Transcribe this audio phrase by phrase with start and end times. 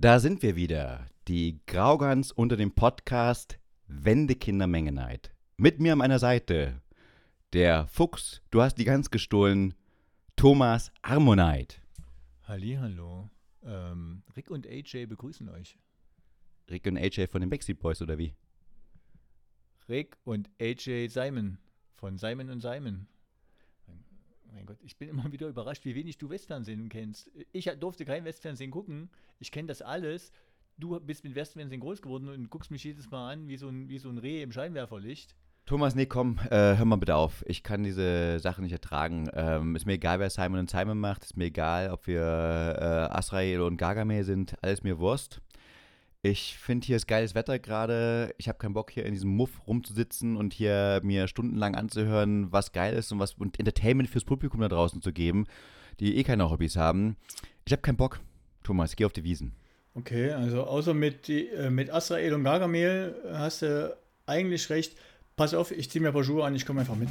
[0.00, 5.34] Da sind wir wieder, die Graugans unter dem Podcast Wendekinder Mengeneid.
[5.56, 6.80] Mit mir an meiner Seite
[7.52, 9.74] der Fuchs, du hast die Gans gestohlen,
[10.36, 11.78] Thomas Armonite.
[12.44, 13.28] Hallo.
[13.64, 15.76] Ähm, Rick und AJ begrüßen euch.
[16.70, 18.36] Rick und AJ von den Backstreet Boys oder wie?
[19.88, 21.58] Rick und AJ Simon
[21.96, 23.08] von Simon und Simon.
[24.52, 27.30] Mein Gott, ich bin immer wieder überrascht, wie wenig du Westfernsehen kennst.
[27.52, 29.10] Ich durfte kein Westfernsehen gucken.
[29.38, 30.32] Ich kenne das alles.
[30.78, 33.88] Du bist mit Westfernsehen groß geworden und guckst mich jedes Mal an wie so ein,
[33.88, 35.34] wie so ein Reh im Scheinwerferlicht.
[35.66, 37.44] Thomas, nee, komm, äh, hör mal bitte auf.
[37.46, 39.28] Ich kann diese Sachen nicht ertragen.
[39.34, 41.24] Ähm, ist mir egal, wer Simon und Simon macht.
[41.24, 44.54] Ist mir egal, ob wir äh, Asrael und Gargamel sind.
[44.62, 45.42] Alles mir Wurst.
[46.22, 48.34] Ich finde, hier ist geiles Wetter gerade.
[48.38, 52.72] Ich habe keinen Bock, hier in diesem Muff rumzusitzen und hier mir stundenlang anzuhören, was
[52.72, 55.46] geil ist und was und Entertainment fürs Publikum da draußen zu geben,
[56.00, 57.16] die eh keine Hobbys haben.
[57.64, 58.20] Ich habe keinen Bock,
[58.64, 58.96] Thomas.
[58.96, 59.54] Gehe auf die Wiesen.
[59.94, 63.96] Okay, also außer mit, äh, mit Azrael und Gargamel hast du
[64.26, 64.96] eigentlich recht.
[65.36, 67.10] Pass auf, ich ziehe mir ein paar Schuhe an, ich komme einfach mit.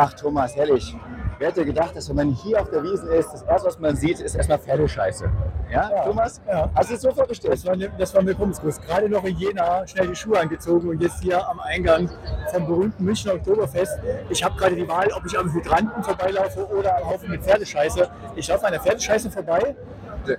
[0.00, 0.96] Ach Thomas, herrlich.
[1.40, 3.96] Wer hätte gedacht, dass wenn man hier auf der Wiesn ist, das erste, was man
[3.96, 5.28] sieht, ist erstmal Pferdescheiße.
[5.72, 6.40] Ja, ja Thomas?
[6.46, 6.70] Ja.
[6.72, 7.54] Hast du es so vorgestellt?
[7.54, 8.80] Das war, ne, das war mir Pumpskuss.
[8.80, 12.08] Gerade noch in Jena schnell die Schuhe angezogen und jetzt hier am Eingang
[12.52, 13.98] vom berühmten Münchner Oktoberfest.
[14.30, 18.08] Ich habe gerade die Wahl, ob ich am Hydranten vorbeilaufe oder am Haufen mit Pferdescheiße.
[18.36, 19.74] Ich laufe an der Pferdescheiße vorbei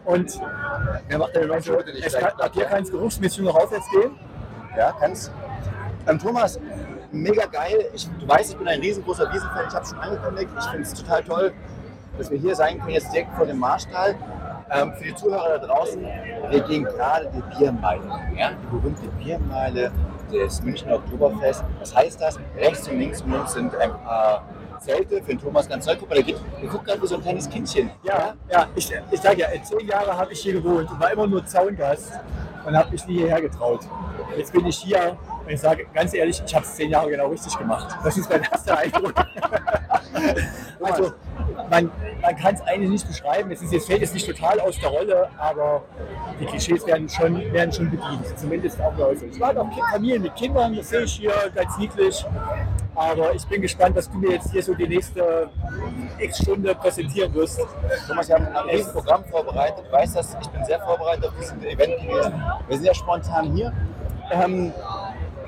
[0.06, 0.40] und
[1.10, 4.12] Wer macht denn also, es kann, ab hier kann es geruchsmäßig noch aufwärts gehen.
[4.78, 5.34] Ja, kannst.
[6.08, 6.60] Ähm, Thomas,
[7.12, 7.90] mega geil.
[7.94, 9.66] Ich, du weißt, ich bin ein riesengroßer Wiesenfan.
[9.68, 10.50] Ich habe es schon angekündigt.
[10.58, 11.54] Ich finde es total toll,
[12.18, 14.16] dass wir hier sein können, jetzt direkt vor dem Marstall.
[14.72, 16.06] Ähm, für die Zuhörer da draußen,
[16.50, 18.04] wir gehen gerade die Biermeile.
[18.38, 18.52] Ja?
[18.52, 19.92] Die berühmte Biermeile
[20.32, 21.64] des Münchner Oktoberfest.
[21.80, 22.40] Was heißt das?
[22.56, 24.44] Rechts und links von uns sind ein paar
[24.80, 25.96] Zelte für den Thomas ganz neu.
[26.00, 27.90] Guck mal, der, geht, der guckt gerade wie so ein kleines Kindchen.
[28.04, 31.26] Ja, ja, ich, ich sage ja, zehn Jahre habe ich hier gewohnt und war immer
[31.26, 32.20] nur Zaungast
[32.66, 33.82] und habe mich nie hierher getraut.
[34.38, 35.17] Jetzt bin ich hier
[35.49, 37.98] und ich sage ganz ehrlich, ich habe es zehn Jahre genau richtig gemacht.
[38.04, 39.15] Das ist mein erster Eindruck.
[40.80, 41.11] also,
[41.71, 43.49] man, man kann es eigentlich nicht beschreiben.
[43.49, 45.82] Es ist, jetzt fällt es nicht total aus der Rolle, aber
[46.39, 48.27] die Klischees werden schon, werden schon bedient.
[48.38, 49.26] Zumindest auch Leute.
[49.26, 52.23] Es waren auch Familien mit Kindern, das sehe ich hier ganz niedlich.
[52.93, 55.49] Aber ich bin gespannt, dass du mir jetzt hier so die nächste
[56.20, 57.59] X-Stunde präsentieren wirst.
[58.08, 59.83] Thomas, wir haben ein riesen Programm vorbereitet.
[59.88, 62.33] Du weißt das, ich bin sehr vorbereitet auf diesen Event gewesen.
[62.67, 63.73] Wir sind ja spontan hier.
[64.32, 64.71] Ähm,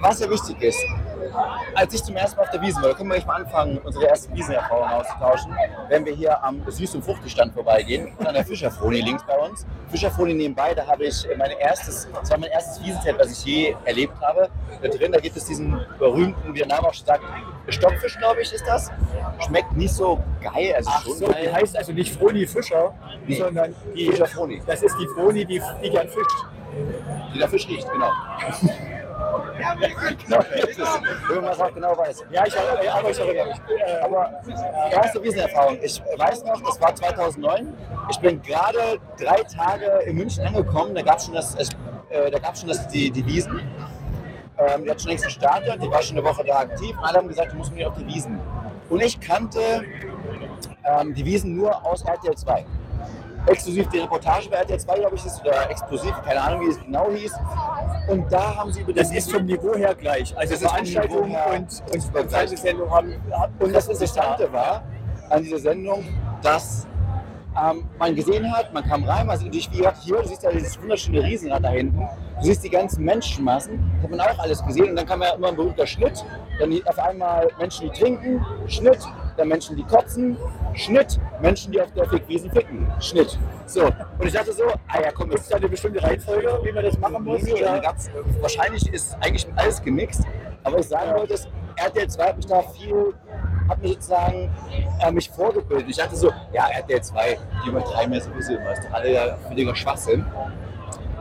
[0.01, 0.79] was ja wichtig ist,
[1.75, 3.78] als ich zum ersten Mal auf der Wiese war, da können wir gleich mal anfangen,
[3.84, 5.56] unsere ersten Wiesenerfahrungen auszutauschen,
[5.88, 9.66] wenn wir hier am Süß- und Fruchtistand vorbeigehen und an der Fischerfroni links bei uns.
[9.90, 13.75] Fischerfroni nebenbei, da habe ich mein erstes, das war mein erstes Wiesenzelt, was ich je
[13.85, 14.50] erlebt habe.
[14.81, 17.23] Da drin, da gibt es diesen berühmten, wie der Name auch schon sagt,
[17.69, 18.90] Stockfisch, glaube ich, ist das.
[19.45, 21.44] Schmeckt nicht so geil, also Ach schon so, geil.
[21.45, 22.94] die heißt also nicht Froni Fischer,
[23.28, 24.61] Nee, sondern die, Fischerfroni.
[24.66, 26.45] das ist die Froni, die, die gern fischt.
[27.34, 28.09] Die der Fisch riecht, genau.
[30.68, 30.80] ist,
[31.30, 32.24] wenn man auch genau weiß.
[32.31, 33.58] Ja, ich habe, ja, aber ich erinnere mich.
[33.80, 34.42] Äh, Aber
[34.92, 35.78] erste Wiesenerfahrung.
[35.81, 37.74] Ich weiß noch, das war 2009.
[38.09, 40.96] Ich bin gerade drei Tage in München angekommen.
[40.96, 43.59] Da gab es schon, das, äh, da gab's schon das, die, die Wiesen.
[44.58, 45.81] Ähm, die hat schon längst gestartet.
[45.81, 46.96] Die war schon eine Woche da aktiv.
[47.02, 48.40] Alle haben gesagt, du musst mit auf die Wiesen.
[48.90, 49.59] Und ich kannte
[50.84, 52.66] ähm, die Wiesen nur aus RTL 2.
[53.47, 56.79] Exklusiv die Reportage bei RTL 2, glaube ich, ist, oder exklusiv, keine Ahnung, wie es
[56.79, 57.34] genau hieß.
[58.09, 60.35] Und da haben sie über das ist vom Niveau her gleich.
[60.38, 62.29] Also Das ist vom Veranstaltungen und, und super gleich.
[62.29, 63.53] Fernsehsendungen haben, haben.
[63.59, 64.84] Und das Interessante war
[65.29, 66.03] an dieser Sendung,
[66.41, 66.88] dass
[67.59, 70.52] ähm, man gesehen hat, man kam rein, man sieht wie gesagt, hier, du siehst ja
[70.52, 72.00] dieses wunderschöne Riesenrad da hinten,
[72.40, 75.50] du siehst die ganzen Menschenmassen, hat man auch alles gesehen und dann kam ja immer
[75.50, 76.23] ein berühmter Schnitt,
[76.59, 79.00] dann auf einmal Menschen, die trinken, Schnitt,
[79.41, 80.38] dann Menschen, die kotzen,
[80.74, 83.38] Schnitt, Menschen, die auf der Fickwiesen ficken, Schnitt.
[83.66, 86.84] So, und ich dachte so, ah ja komm, es da eine bestimmte Reihenfolge, wie man
[86.84, 87.41] das machen muss?
[87.41, 87.79] Nee, oder?
[87.79, 88.09] gab's,
[88.40, 90.24] wahrscheinlich ist eigentlich alles gemixt.
[90.63, 93.13] Aber ich sagen wollte, ist, RTL 2 hat mich da viel,
[93.67, 94.52] hat mich sozusagen
[94.99, 95.88] äh, mich vorgebildet.
[95.90, 99.38] Ich dachte so, ja, RTL 2, die übertreiben jetzt sowieso immer, ist doch alle ja
[99.47, 100.23] völliger Schwachsinn.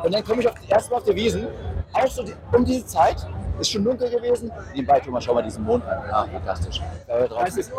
[0.02, 1.46] Und dann komme ich auf, erst mal auf die Wiesen,
[1.94, 3.26] auch so die, um diese Zeit,
[3.60, 4.50] ist schon dunkel gewesen.
[4.74, 5.98] Nebenbei, Thomas, schau mal diesen Mond an.
[6.10, 6.80] Ah, fantastisch.
[7.06, 7.72] Da Das ist,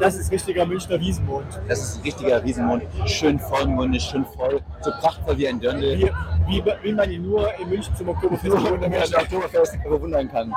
[0.00, 1.46] das ist richtiger Münchner Wiesenmond.
[1.68, 2.82] das ist ein richtiger Riesenmond.
[3.06, 5.98] Schön vollmundig, schön voll, so prachtvoll wie ein Dirndl.
[5.98, 6.10] Wie,
[6.46, 10.54] wie, wie man ihn nur in München zum Oktoberfest nur bewundern Oktoberfest bewundern kann.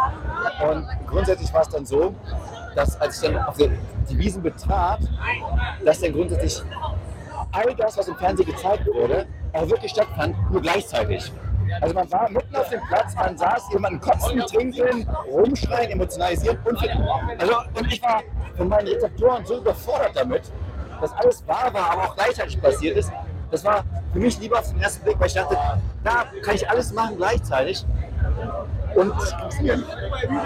[0.70, 2.14] Und grundsätzlich war es dann so,
[2.76, 3.70] dass als ich dann auf die,
[4.10, 5.00] die Wiesen betrat,
[5.84, 6.62] dass dann grundsätzlich
[7.52, 11.32] all das, was im Fernsehen gezeigt wurde, auch wirklich stattfand, nur gleichzeitig.
[11.82, 16.78] Also man war mitten auf dem Platz, man saß jemanden kotzen, trinken, rumschreien, emotionalisieren und
[17.38, 18.24] also und ich war
[18.56, 20.52] von meinen Rezeptoren so überfordert damit,
[21.02, 23.12] dass alles wahr war, aber auch gleichzeitig passiert ist.
[23.52, 25.58] Das war für mich lieber auf den ersten Blick, weil ich dachte,
[26.04, 27.86] da kann ich alles machen gleichzeitig.
[28.98, 29.84] Und es funktioniert.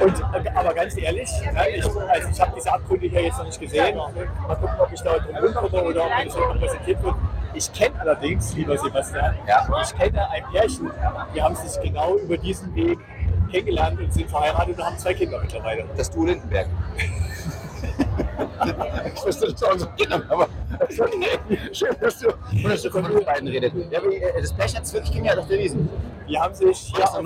[0.02, 3.96] Und, aber ganz ehrlich, ich, also ich habe diese Abgründe hier jetzt noch nicht gesehen.
[3.96, 7.16] Mal gucken, ob ich da drum rumkomme oder ob mir das heute präsentiert wird.
[7.54, 9.66] Ich kenne allerdings, lieber Sebastian, Ja.
[9.82, 10.92] ich kenne ein Pärchen,
[11.34, 13.00] die haben sich genau über diesen Weg
[13.50, 15.86] kennengelernt und sind verheiratet und haben zwei Kinder mittlerweile.
[15.96, 16.68] Das Du Lindenberg.
[19.16, 20.48] ich wusste das auch so genau, aber
[20.90, 21.40] ist okay.
[21.72, 22.34] Schön, dass du,
[22.68, 23.74] dass du von uns beiden redet.
[23.90, 25.90] Ja, aber äh, das Pärchen hat es wirklich kennengelernt auf der Wiesen.
[26.28, 27.18] Die haben sich hier, auf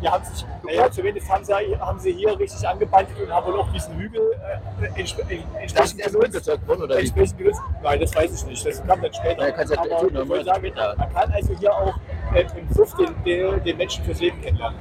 [0.00, 3.60] die haben sich, naja, zumindest haben sie, haben sie hier richtig angebandelt und haben wohl
[3.60, 4.32] auch diesen Hügel
[4.80, 5.38] äh, entsp äh,
[5.74, 6.82] Das ist entsprechend erst genutzt.
[6.82, 6.98] oder?
[6.98, 7.60] Entsprechend genutzt.
[7.82, 8.66] Nein, das weiß ich nicht.
[8.66, 9.48] Das kam dann später.
[9.48, 10.94] Ja, ja Aber tun, ich wollte sagen, später.
[10.98, 11.94] man kann also hier auch
[12.34, 14.78] äh, im Suff den, den, den Menschen fürs Leben kennenlernen.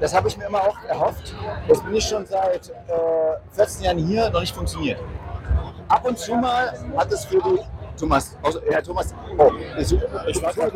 [0.00, 1.34] Das habe ich mir immer auch erhofft.
[1.68, 4.98] Jetzt bin ich schon seit äh, 14 Jahren hier, noch nicht funktioniert.
[5.88, 7.60] Ab und zu mal hat es für die
[7.96, 10.74] Thomas, also, Herr Thomas, oh, ich, ich weiß nicht,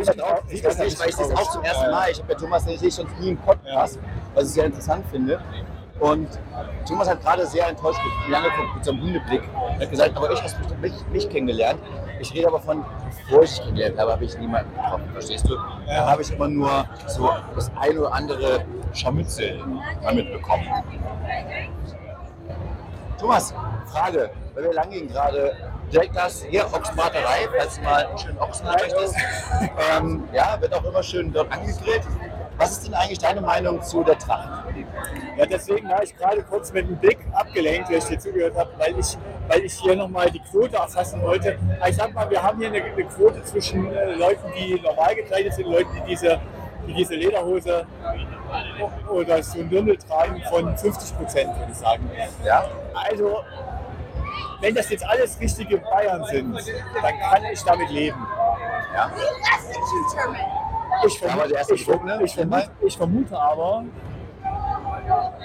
[0.49, 2.95] ich das nicht, weil ich das auch zum ersten Mal, ich habe ja Thomas nicht
[2.95, 3.99] schon nie im Podcast,
[4.35, 5.41] was ich sehr interessant finde.
[5.99, 6.29] Und
[6.87, 9.43] Thomas hat gerade sehr enttäuscht angeguckt mit so einem Hundeblick.
[9.55, 11.81] Er hat gesagt, aber ich habe mich, mich kennengelernt.
[12.21, 12.85] Ich rede aber von,
[13.27, 15.57] bevor ich kennengelernt habe, habe ich niemanden getroffen, verstehst du?
[15.87, 19.59] Da habe ich immer nur so das eine oder andere Scharmützel
[20.03, 20.67] mal mitbekommen.
[23.19, 23.55] Thomas,
[23.87, 25.57] Frage, weil wir lang gehen gerade.
[25.93, 29.15] Direkt das hier, Ochsbraterei, falls du mal einen schönen Ochsen möchtest.
[29.93, 32.03] ähm, ja, wird auch immer schön dort angegrillt.
[32.59, 34.65] Was ist denn eigentlich deine Meinung zu der Tracht?
[35.37, 38.71] Ja, deswegen war ich gerade kurz mit dem Blick abgelenkt, weil ich dir zugehört habe,
[38.79, 39.17] weil ich,
[39.47, 41.59] weil ich hier nochmal die Quote erfassen wollte.
[41.79, 45.15] Aber Ich sag mal, wir haben hier eine, eine Quote zwischen äh, Leuten, die normal
[45.15, 46.41] gekleidet sind, Leuten, die diese,
[46.89, 47.87] die diese Lederhose
[49.11, 52.11] oder so ein Dirndl tragen, von 50 Prozent, würde ich sagen.
[52.45, 52.65] Ja?
[52.95, 53.43] Also,
[54.61, 56.57] wenn das jetzt alles richtige Bayern sind,
[57.03, 58.27] dann kann ich damit leben.
[58.95, 59.11] Ja?
[61.07, 61.87] Ich Da haben wir vermute, erste ich, ich,
[62.35, 63.85] vermute, ich vermute aber,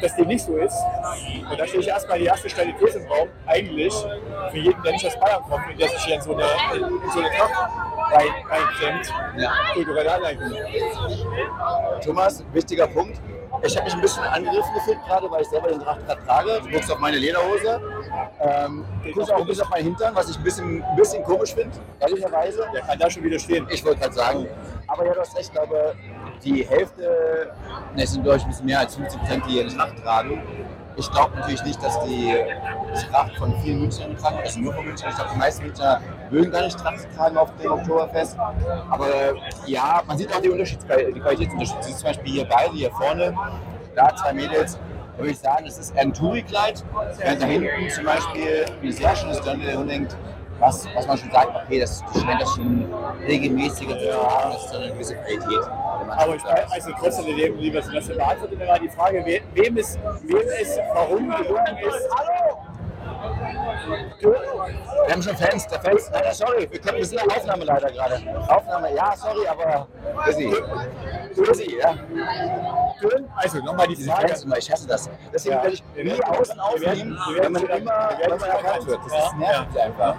[0.01, 0.77] dass dem nicht so ist.
[1.49, 3.93] Und da stehe ich erstmal die erste Stelle These im Raum, eigentlich
[4.51, 6.43] für jeden, der nicht aus Bayern kommt und der sich hier in so eine,
[6.73, 7.29] in so eine
[8.11, 9.51] rein, reinklemmt, Ja.
[9.73, 10.37] kulturelle.
[12.03, 13.19] Thomas, wichtiger Punkt.
[13.63, 16.61] Ich habe mich ein bisschen angegriffen gefühlt gerade, weil ich selber den Tracht gerade trage.
[16.63, 17.81] Du guckst auf meine Lederhose.
[18.39, 21.23] Ähm, du guckst auch ein bisschen auf meinen Hintern, was ich ein bisschen, ein bisschen
[21.23, 22.65] komisch finde, ehrlicherweise.
[22.73, 23.67] Der kann da schon wieder stehen.
[23.69, 24.47] Ich wollte gerade sagen,
[24.87, 25.95] aber ja, du hast recht, ich glaube,
[26.43, 27.53] die Hälfte,
[27.95, 30.41] ne, es sind glaube ich ein bisschen mehr als 50 Prozent, die eine Tracht tragen.
[30.97, 32.35] Ich glaube natürlich nicht, dass die
[33.09, 35.09] Tracht von vielen Münchnern tragen, also nur von Münchnern.
[35.09, 38.37] Ich glaube, die meisten Münchner mögen gar nicht Tracht tragen auf dem Oktoberfest.
[38.89, 39.07] Aber
[39.65, 41.83] ja, man sieht auch die, Unterschieds die Qualitätsunterschiede.
[41.83, 43.33] Sie zum Beispiel hier beide, hier vorne,
[43.95, 44.77] da zwei Mädels,
[45.17, 46.83] da würde ich sagen, das ist ein Touri-Kleid.
[47.17, 50.15] Während da hinten zum Beispiel ein sehr schönes Dirndl rumhängt,
[50.61, 52.93] was, was man schon sagt, okay, das, die scheint das schon
[53.27, 55.69] regelmäßiger zu tragen, das ist eine gewisse Qualität.
[56.17, 59.77] Aber ich weiß, also trotzdem, Leben, lieber Sebastian, beantwortet mir mal die Frage, we- wem
[59.77, 62.07] es, wem es warum gelungen ist.
[64.21, 66.09] Wir haben schon Fans, der Fans.
[66.11, 68.15] Nein, nein, sorry, wir, können, wir sind in der Aufnahme leider gerade.
[68.47, 69.87] Aufnahme, ja, sorry, aber
[70.25, 70.53] busy.
[71.35, 71.95] Busy, ja.
[73.35, 74.27] Also nochmal die Diese Frage.
[74.29, 75.09] Fans immer, ich hasse das.
[75.33, 75.63] Deswegen Ja.
[75.63, 78.99] werde ich nie außen aufnehmen, wenn man immer, wenn man erkannt wird.
[79.05, 80.15] Das ist nervig einfach.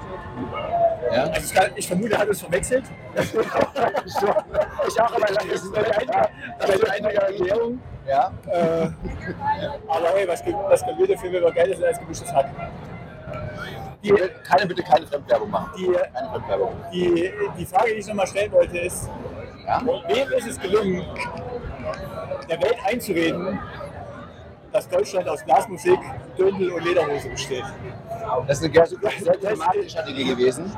[1.11, 1.25] Ja?
[1.25, 2.85] Also ich, kann, ich vermute, er hat uns verwechselt.
[4.87, 7.81] ich auch, aber das ist eine einzige Erklärung.
[8.07, 8.33] Ja.
[8.47, 8.89] Äh,
[9.89, 12.47] aber hey, was, gibt- was kann jeder Film über Geld ist als gemischtes Hack?
[14.03, 14.13] Die,
[14.49, 15.71] keine, bitte keine Fremdwerbung machen.
[15.79, 16.73] Die, Keine Fremdwerbung.
[16.93, 19.09] die, die Frage, die ich nochmal stellen wollte, ist,
[19.67, 19.81] Ja?
[20.09, 21.05] wem ist es gelungen,
[22.51, 23.61] der Welt einzureden,
[24.73, 25.99] dass Deutschland aus Blasmusik,
[26.37, 27.63] Dirndl und Lederhose besteht?
[28.47, 30.73] Das ist eine sehr, dramatische Strategie gewesen.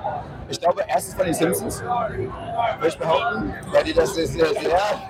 [0.48, 4.46] Ich glaube, erstens von den Simpsons, würde ich behaupten, weil die das sehr, sehr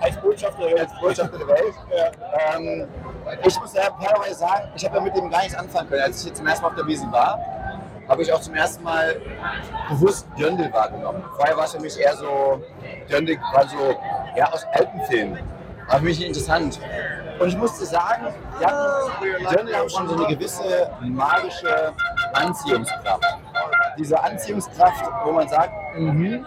[0.01, 0.81] Als Botschafter der Welt.
[0.81, 1.75] als Botschafter der Welt.
[2.55, 2.89] Ähm,
[3.45, 6.03] ich muss ja fairerweise sagen, ich habe ja mit dem gar nichts anfangen können.
[6.03, 7.39] Als ich jetzt zum ersten Mal auf der Wiesn war,
[8.09, 9.17] habe ich auch zum ersten Mal
[9.89, 11.23] bewusst Dirndl wahrgenommen.
[11.37, 12.63] Vorher war es für mich eher so,
[13.09, 13.99] Dirndl war so,
[14.37, 15.39] ja, aus Alpenfilmen.
[15.89, 16.81] War für mich interessant.
[17.39, 18.27] Und ich musste sagen,
[18.61, 19.09] ja,
[19.51, 21.93] Dirndl haben schon so eine gewisse magische
[22.33, 23.39] Anziehungskraft.
[23.99, 26.47] Diese Anziehungskraft, wo man sagt, mhm,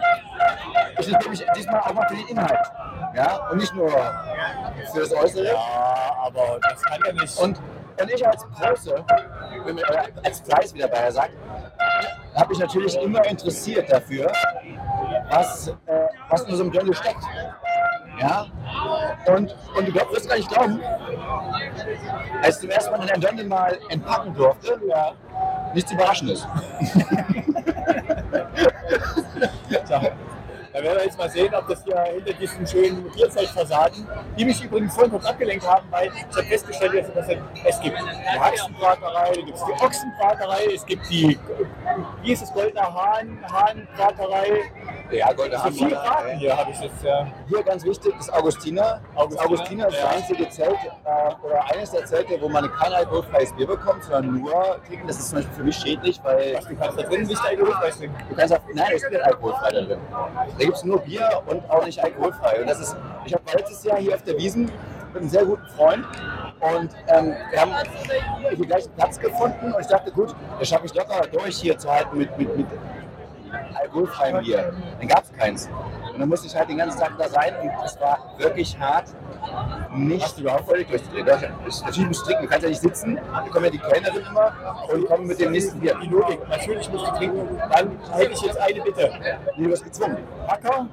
[0.98, 2.66] ich interessiere mich diesmal auch mal für den Inhalt.
[3.14, 5.46] Ja, und nicht nur für das Äußere.
[5.46, 7.38] Ja, aber das kann ja nicht.
[7.38, 7.60] Und,
[8.00, 9.04] und ich als Preuße,
[9.64, 11.32] wenn oder als Preis, wie der Bayer sagt,
[12.34, 14.30] habe ich natürlich immer interessiert dafür,
[15.30, 15.74] was, äh,
[16.28, 17.24] was in so einem Dirndl steckt.
[18.20, 18.46] Ja?
[19.26, 20.80] Und, und du glaub, wirst gar nicht glauben,
[22.42, 25.12] als ich zum ersten Mal in einem Dirndl mal entpacken durfte, ja,
[25.74, 26.46] nichts Überraschendes.
[29.86, 30.00] Tja,
[30.72, 34.06] da werden wir jetzt mal sehen, ob das hier hinter diesen schönen Bierzeltfassaden,
[34.38, 38.38] die mich übrigens vorhin kurz abgelenkt haben, weil ich habe festgestellt, dass es, gibt die
[38.38, 41.38] Haxenbraterei, da gibt die Ochsenbraterei, es gibt die,
[42.22, 44.70] wie ist es, Goldene Hahn, Hahnbraterei.
[45.10, 47.02] Ja, Goldene So viele Braten hier habe ich jetzt.
[47.02, 47.26] Ja.
[47.48, 49.00] Hier ganz wichtig, das Augustiner.
[49.14, 52.92] Augustiner, das Augustiner ist das einzige Zelt äh, oder eines der Zelte, wo man kein
[52.92, 54.52] alkoholfreies Bier bekommt, sondern nur
[54.86, 55.06] trinken.
[55.06, 57.90] Das ist zum Beispiel für mich schädlich, weil Was, du kannst da drin nicht alkoholfrei
[57.90, 58.16] trinken.
[58.28, 60.00] du kannst auch, nein, es gibt alkoholfrei da drin.
[60.10, 62.60] Da gibt es nur Bier und auch nicht alkoholfrei.
[62.60, 64.70] Und das ist, ich habe letztes Jahr hier auf der Wiesen
[65.12, 66.04] mit einem sehr guten Freund
[66.60, 67.72] und ähm, wir haben
[68.54, 71.78] hier gleich einen Platz gefunden und ich dachte, gut, da schaffe ich locker durch hier
[71.78, 72.66] zu halten mit, mit, mit
[73.80, 74.72] alkoholfreiem Bier.
[74.98, 75.68] Dann gab es keins.
[76.12, 79.06] Und dann musste ich halt den ganzen Tag da rein und es war wirklich hart.
[79.94, 81.26] Nicht Hast du überhaupt völlig durchzudrehen.
[81.26, 83.18] Doch, ich- Natürlich musst du trinken, du kannst ja nicht sitzen.
[83.32, 84.52] Da kommen ja die Kellnerin immer
[84.92, 85.96] und kommen mit dem nächsten Bier.
[86.02, 87.58] Die Logik, natürlich musst du trinken.
[87.72, 89.10] Dann hätte ich jetzt eine Bitte.
[89.56, 90.18] Nee, du wirst gezwungen.
[90.46, 90.86] Hacker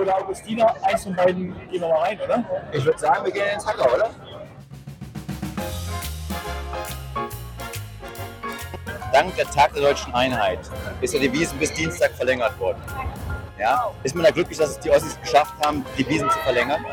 [0.00, 2.44] oder Augustiner, eins von beiden gehen wir mal rein, oder?
[2.72, 4.10] Ich würde sagen, wir gehen ins Hacker, oder?
[9.12, 10.60] Dank der Tag der Deutschen Einheit
[11.00, 12.80] ist ja die Wiesen bis Dienstag verlängert worden.
[13.58, 13.90] Ja?
[14.04, 16.84] Ist man da glücklich, dass es die Ossis geschafft haben, die Wiesen zu verlängern?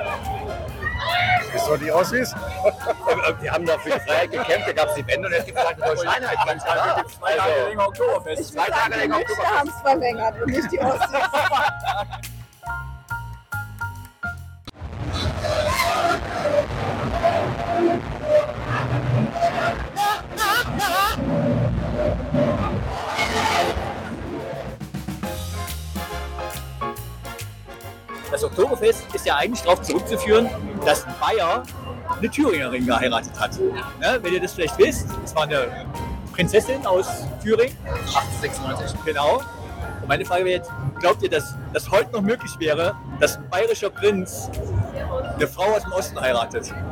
[1.51, 2.35] Wieso die Ossis?
[3.41, 5.57] Die haben da für die Freiheit gekämpft, da gab es die Wende und jetzt gibt
[5.57, 7.05] es halt die Deutsche Einheit, ganz klar.
[7.07, 8.41] Zwei Tage Also, länger Oktoberfest.
[8.41, 11.09] Ich Zwei Tage länger Münchner haben es verlängert und nicht die Ossis.
[28.37, 30.47] Das Oktoberfest ist ja eigentlich darauf zurückzuführen,
[30.85, 31.63] dass Bayer
[32.19, 33.59] eine Thüringerin geheiratet hat.
[33.59, 34.19] Ne?
[34.21, 35.87] Wenn ihr das vielleicht wisst, es war eine
[36.33, 37.07] Prinzessin aus
[37.41, 38.95] Thüringen, 1896.
[39.05, 39.37] genau.
[40.01, 43.49] Und meine Frage wäre jetzt, glaubt ihr, dass das heute noch möglich wäre, dass ein
[43.49, 44.51] bayerischer Prinz
[45.37, 46.73] eine Frau aus dem Osten heiratet?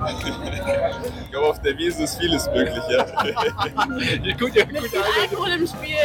[1.26, 3.04] Ich glaube, auf der Wiese ist vieles möglich, ja.
[4.40, 5.96] Gute, gute Mit viel Alkohol im Spiel.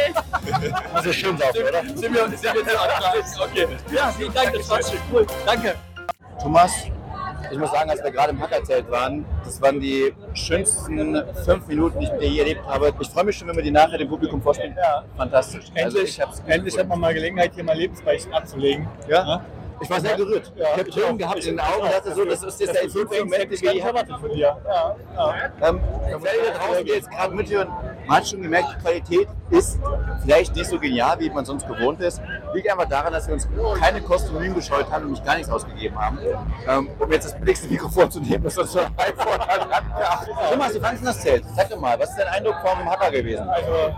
[0.93, 1.81] Das ist schön sauber, oder?
[1.95, 3.43] Sind wir, sind wir zu?
[3.43, 3.67] Okay.
[3.93, 4.99] Ja, vielen Dank, das war schön.
[5.11, 5.25] Cool.
[5.45, 5.75] Danke.
[6.41, 6.71] Thomas,
[7.49, 11.99] ich muss sagen, als wir gerade im Hackerzelt waren, das waren die schönsten fünf Minuten,
[11.99, 12.93] die ich mit dir je erlebt habe.
[12.99, 14.75] Ich freue mich schon, wenn wir die nachher dem Publikum vorspielen.
[14.75, 15.03] Ja.
[15.15, 15.65] Fantastisch.
[15.75, 18.87] Also Endlich, gut endlich hat man mal Gelegenheit, hier mal Lebenszeichen abzulegen.
[19.07, 19.45] Ja?
[19.81, 20.51] Ich war sehr gerührt.
[20.55, 22.83] Ja, ich habe Tränen gehabt in den Augen und dachte so, das ist jetzt der
[22.83, 23.79] intimste Moment, den wir hatten.
[23.87, 24.57] erwartet von dir.
[24.65, 25.51] Ja, ja.
[25.69, 27.67] Ähm, alle da draußen, die jetzt gerade mithören,
[28.05, 29.79] man hat schon gemerkt, die Qualität ist
[30.21, 32.21] vielleicht nicht so genial, wie man sonst gewohnt ist.
[32.53, 33.47] Liegt einfach daran, dass wir uns
[33.79, 36.19] keine Mühen gescheut haben und mich gar nichts ausgegeben haben.
[36.67, 39.67] Ähm, um jetzt das billigste Mikrofon zu nehmen, das uns schon ein iPhone hat.
[39.99, 40.25] Ja.
[40.51, 41.43] Thomas, wie fandest du das Zelt?
[41.55, 43.47] Sag doch mal, was ist dein Eindruck vom Hacker gewesen?
[43.49, 43.95] Also,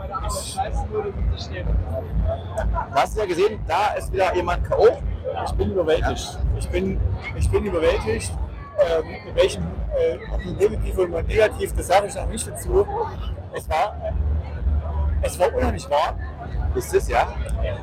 [2.94, 4.98] Du hast ja gesehen, da ist wieder jemand K.O.
[5.46, 6.40] ich bin überwältigt.
[6.60, 7.02] Ich bin,
[7.38, 8.32] ich bin überwältigt.
[8.80, 9.64] Ähm, mit welchem
[9.96, 10.18] äh,
[10.58, 12.88] positiv oder negativ, das sage ich noch nicht dazu.
[13.54, 13.96] Es war,
[15.22, 16.18] es war unheimlich warm.
[16.76, 17.28] Ist es, ja?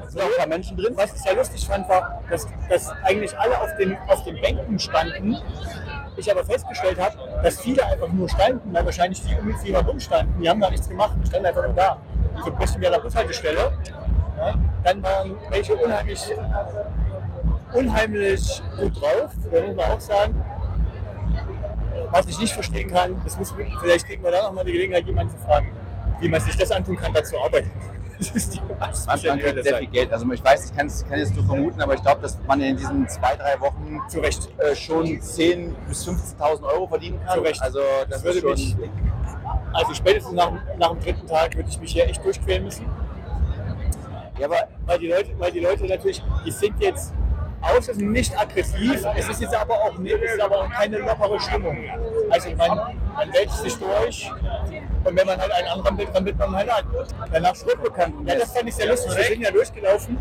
[0.08, 0.92] Sind noch ein paar Menschen drin?
[0.96, 4.78] Was ich sehr lustig fand, war, dass, dass eigentlich alle auf den, auf den Bänken
[4.78, 5.36] standen.
[6.16, 10.00] Ich aber festgestellt habe, dass viele einfach nur standen, weil wahrscheinlich die um sie herum
[10.00, 10.42] standen.
[10.42, 11.98] Die haben gar nichts gemacht, die standen einfach nur da.
[12.44, 13.72] So ein bisschen wie an der Bushaltestelle.
[14.36, 16.20] Ja, dann waren welche unheimlich,
[17.72, 20.44] unheimlich gut drauf, da muss man auch sagen.
[22.12, 25.32] Was ich nicht verstehen kann, das muss, vielleicht kriegen wir da nochmal die Gelegenheit, jemanden
[25.36, 25.70] zu fragen,
[26.20, 27.70] wie man sich das antun kann, da zu arbeiten.
[28.20, 30.12] Das ist die was Man kriegt sehr viel Geld.
[30.12, 32.60] Also ich weiß, ich kann es kann jetzt nur vermuten, aber ich glaube, dass man
[32.60, 34.46] in diesen zwei, drei Wochen Zu Recht.
[34.58, 37.38] äh, schon 10.000 bis 15.000 Euro verdienen kann.
[37.38, 37.62] Zu Recht.
[37.62, 37.78] Also
[38.10, 38.78] das, Das ist würde schon...
[38.82, 38.90] mich,
[39.72, 42.84] also spätestens nach, nach dem dritten Tag würde ich mich hier echt durchquälen müssen.
[44.38, 47.14] Ja, aber Weil die Leute, weil die Leute natürlich, die sind jetzt
[47.62, 51.38] außen nicht aggressiv, es ist jetzt aber auch, nicht- es ist aber auch keine lockere
[51.40, 51.76] Stimmung.
[52.30, 52.68] Also man,
[53.14, 54.30] man wälzt sich durch
[55.04, 56.84] und wenn man halt einen anrampelt, rampelt man halt an.
[57.32, 58.26] Danach Schrittbekannten.
[58.26, 59.16] Ja, das fand ich sehr lustig.
[59.16, 60.18] Wir sind ja durchgelaufen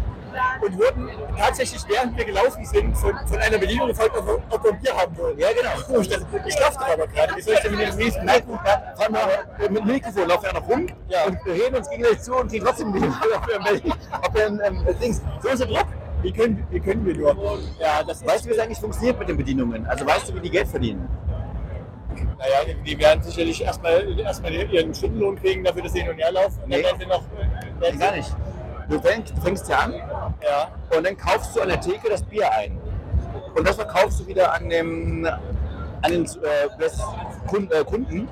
[0.61, 4.63] und wurden tatsächlich, während wir gelaufen sind, von, von einer Bedienung gefragt, ob wir, ob
[4.63, 5.39] wir ein Bier haben wollen.
[5.39, 6.01] Ja, genau.
[6.01, 7.35] Ich, dachte, ich schlafe aber gerade.
[7.35, 8.59] Wie soll ich denn mit dem Merken?
[8.95, 11.23] vor allem auch mit dem Mikrofon laufen wir noch rum Ja.
[11.25, 14.85] und wir reden uns gegenseitig zu und kriegen trotzdem die ob wir ob wir ähm,
[15.01, 15.21] Dings.
[15.41, 15.87] So ist der Druck.
[16.21, 17.35] Wie können, wie können wir nur?
[17.79, 19.85] Ja, das Weißt du, wie es eigentlich funktioniert mit den Bedienungen?
[19.87, 21.07] Also weißt du, wie die Geld verdienen?
[22.37, 26.17] Naja, die, die werden sicherlich erstmal erstmal ihren Stundenlohn kriegen, dafür, dass sie hin und
[26.17, 26.59] her laufen.
[26.63, 26.81] Und Nee.
[26.81, 27.23] dann werden sie noch.
[27.81, 28.35] Werden Gar nicht.
[28.89, 30.71] Du fängst, du fängst ja an Ja.
[30.97, 32.77] und dann kaufst du an der Theke das Bier ein.
[33.55, 35.25] Und das verkaufst du wieder an, dem,
[36.01, 38.27] an den äh, äh, Kunden.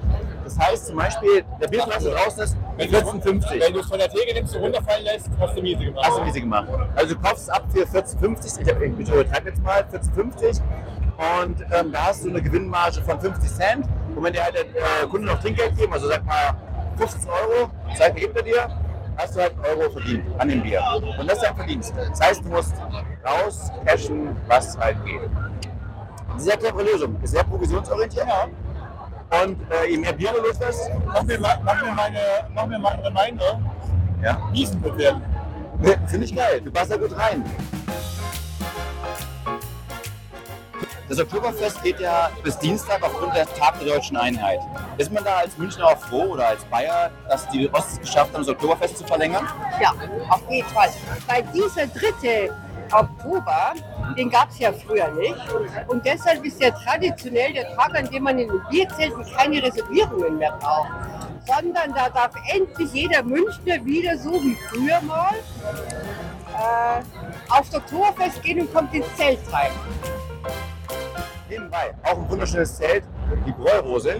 [0.47, 3.59] Das heißt zum Beispiel, der der draußen ist, Wenn du 14,50.
[3.59, 6.05] Wenn du es von der Theke nimmst, du runterfallen lässt, hast du miese gemacht.
[6.07, 6.67] Hast du miese gemacht.
[6.95, 8.61] Also du kaufst es ab für 14,50.
[8.61, 10.61] Ich, hab- ich übertreibe jetzt mal 14,50.
[11.43, 13.85] Und ähm, da hast du eine Gewinnmarge von 50 Cent.
[14.15, 14.63] Und wenn dir halt der
[15.03, 16.55] äh, Kunde noch Trinkgeld geben, also sag mal
[16.97, 18.69] 15 Euro, Zeit gibt er dir,
[19.17, 20.81] hast du halt einen Euro verdient an dem Bier.
[21.19, 21.93] Und das ist dein Verdienst.
[22.09, 22.73] Das heißt, du musst
[23.25, 25.19] raus cashen, was halt geht.
[26.37, 27.17] Sehr clevere Lösung.
[27.21, 28.27] Ist sehr provisionsorientiert.
[29.29, 32.19] Und äh, je mehr Bier du los wirst, Mach mir, mal- mach mir, meine,
[32.53, 33.59] mach mir mal einen Reminder,
[34.23, 35.21] ja, Wiesen wird werden.
[36.07, 36.61] Finde ich geil.
[36.61, 37.43] Du passt da gut rein.
[41.09, 44.59] Das Oktoberfest geht ja bis Dienstag aufgrund der Tag der deutschen Einheit.
[44.97, 48.33] Ist man da als Münchner auch froh oder als Bayer, dass die Ostis es geschafft
[48.33, 49.47] haben, das Oktoberfest zu verlängern?
[49.81, 49.93] Ja,
[50.29, 50.89] auf jeden Fall.
[51.27, 52.49] Weil dieser 3.
[52.93, 53.73] Oktober,
[54.17, 55.35] den gab es ja früher nicht.
[55.87, 60.37] Und deshalb ist der traditionell der Tag, an dem man in den Bierzelten keine Reservierungen
[60.37, 60.89] mehr braucht.
[61.45, 65.35] Sondern da darf endlich jeder Münchner wieder so wie früher mal
[66.57, 67.01] äh,
[67.49, 69.71] aufs Oktoberfest gehen und kommt ins Zelt rein.
[71.49, 73.05] Nebenbei, auch ein wunderschönes Zelt,
[73.45, 74.19] die Bräurose,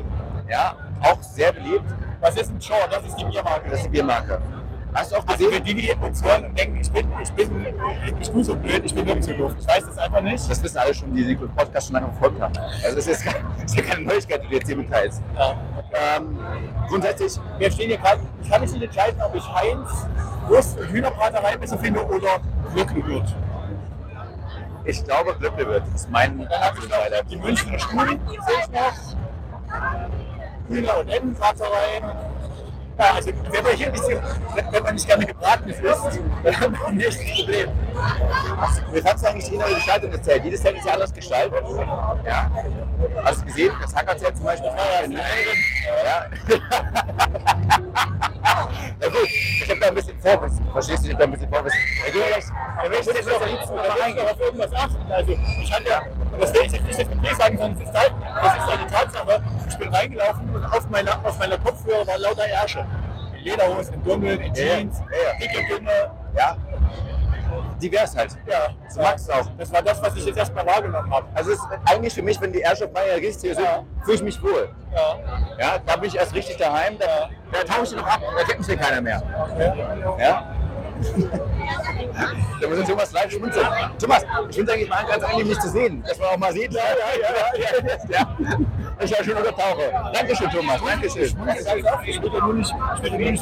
[0.50, 1.86] ja, auch sehr beliebt.
[2.22, 2.88] Was ist ein Shore?
[2.90, 3.70] Das ist die Biermarke.
[3.70, 4.42] Das ist die Biermarke.
[4.98, 5.64] Hast du auch Also für gesehen?
[5.64, 7.66] die, die uns hören und denken, ich bin, ich bin,
[8.20, 9.58] ich tue so blöd, ich bin nirgends in Luft.
[9.60, 10.50] Ich weiß das einfach nicht.
[10.50, 12.54] Das wissen alle schon, die den Podcast schon lange verfolgt haben.
[12.84, 13.26] Also das ist,
[13.62, 15.22] das ist ja keine Neuigkeit, die du jetzt hier mitteilst.
[15.36, 15.56] Ja.
[16.18, 16.40] Ähm,
[16.90, 20.08] grundsätzlich Wir stehen hier gerade, ich kann mich nicht entscheiden, ob ich Heinz,
[20.48, 22.40] Wurst und Hühnerbraterei besser finde oder
[22.74, 23.36] Glückenwirt.
[24.86, 25.36] Ich glaube.
[25.40, 26.48] Das ist mein noch
[27.30, 29.16] die Münchner Stuhl, sehe ich noch.
[30.70, 32.02] Hühner- und Entenbraterei.
[33.00, 34.20] Ja, also wenn man hier bisschen,
[34.72, 35.82] wenn man nicht gerne gebraten ist,
[36.44, 37.70] dann haben wir ein echtes Problem.
[38.92, 40.46] Wie fandst du eigentlich die innere Gestaltung Zelts?
[40.46, 41.64] Jedes Zelt ist ja anders gestaltet.
[42.26, 42.52] Ja.
[43.24, 44.72] Hast du gesehen, das Hackerzelt zum Beispiel?
[46.04, 46.26] Ja.
[49.00, 50.66] Na gut, ich habe da ein bisschen Vorwissen.
[50.72, 51.08] Verstehst du?
[51.08, 51.80] Ich habe da ein bisschen Vorwissen.
[52.08, 52.22] Ja, wir
[52.84, 54.26] wir müssen jetzt am liebsten Da nochmal muss eingehen.
[54.26, 55.12] ich auf irgendwas achten.
[55.12, 56.02] Also ich hatte ja,
[56.40, 58.88] das will ich jetzt nicht das Problem sagen, sondern es ist halt, das ist eine
[58.92, 59.44] Tatsache.
[59.70, 62.86] Ich bin reingelaufen und auf meiner, auf meiner Kopfhörer war lauter Ärsche.
[63.52, 64.76] Lederhosen, in Dunkeln, in Ja, ja.
[64.78, 65.40] Jeans, Ja, ja.
[65.40, 65.92] dicke, dünne.
[66.38, 66.58] Ja.
[67.82, 68.36] Divers halt.
[68.48, 69.46] Ja, So magst du auch.
[69.58, 71.28] Das war das, was ich jetzt erstmal wahrgenommen habe.
[71.34, 73.84] Also es ist eigentlich für mich, wenn die auf meiner Register sind, Ja.
[74.04, 74.70] fühle ich mich wohl.
[74.94, 75.16] Ja.
[75.60, 78.60] Ja, da bin ich erst richtig daheim, da, da tauche ich noch ab, da kennt
[78.60, 79.22] mich hier keiner mehr.
[80.20, 80.56] Ja?
[82.62, 83.68] Da muss Thomas live schmunzeln.
[84.00, 86.74] Thomas, ich finde eigentlich mal ganz angenehm, dich zu sehen, dass man auch mal sieht.
[86.74, 87.98] Ja, ja, ja.
[88.10, 88.58] ja, ja.
[89.00, 89.92] Ich ja schon untertauche.
[90.14, 91.24] Dankeschön, Thomas, Dankeschön.
[91.24, 92.74] Ich will dir nur nicht,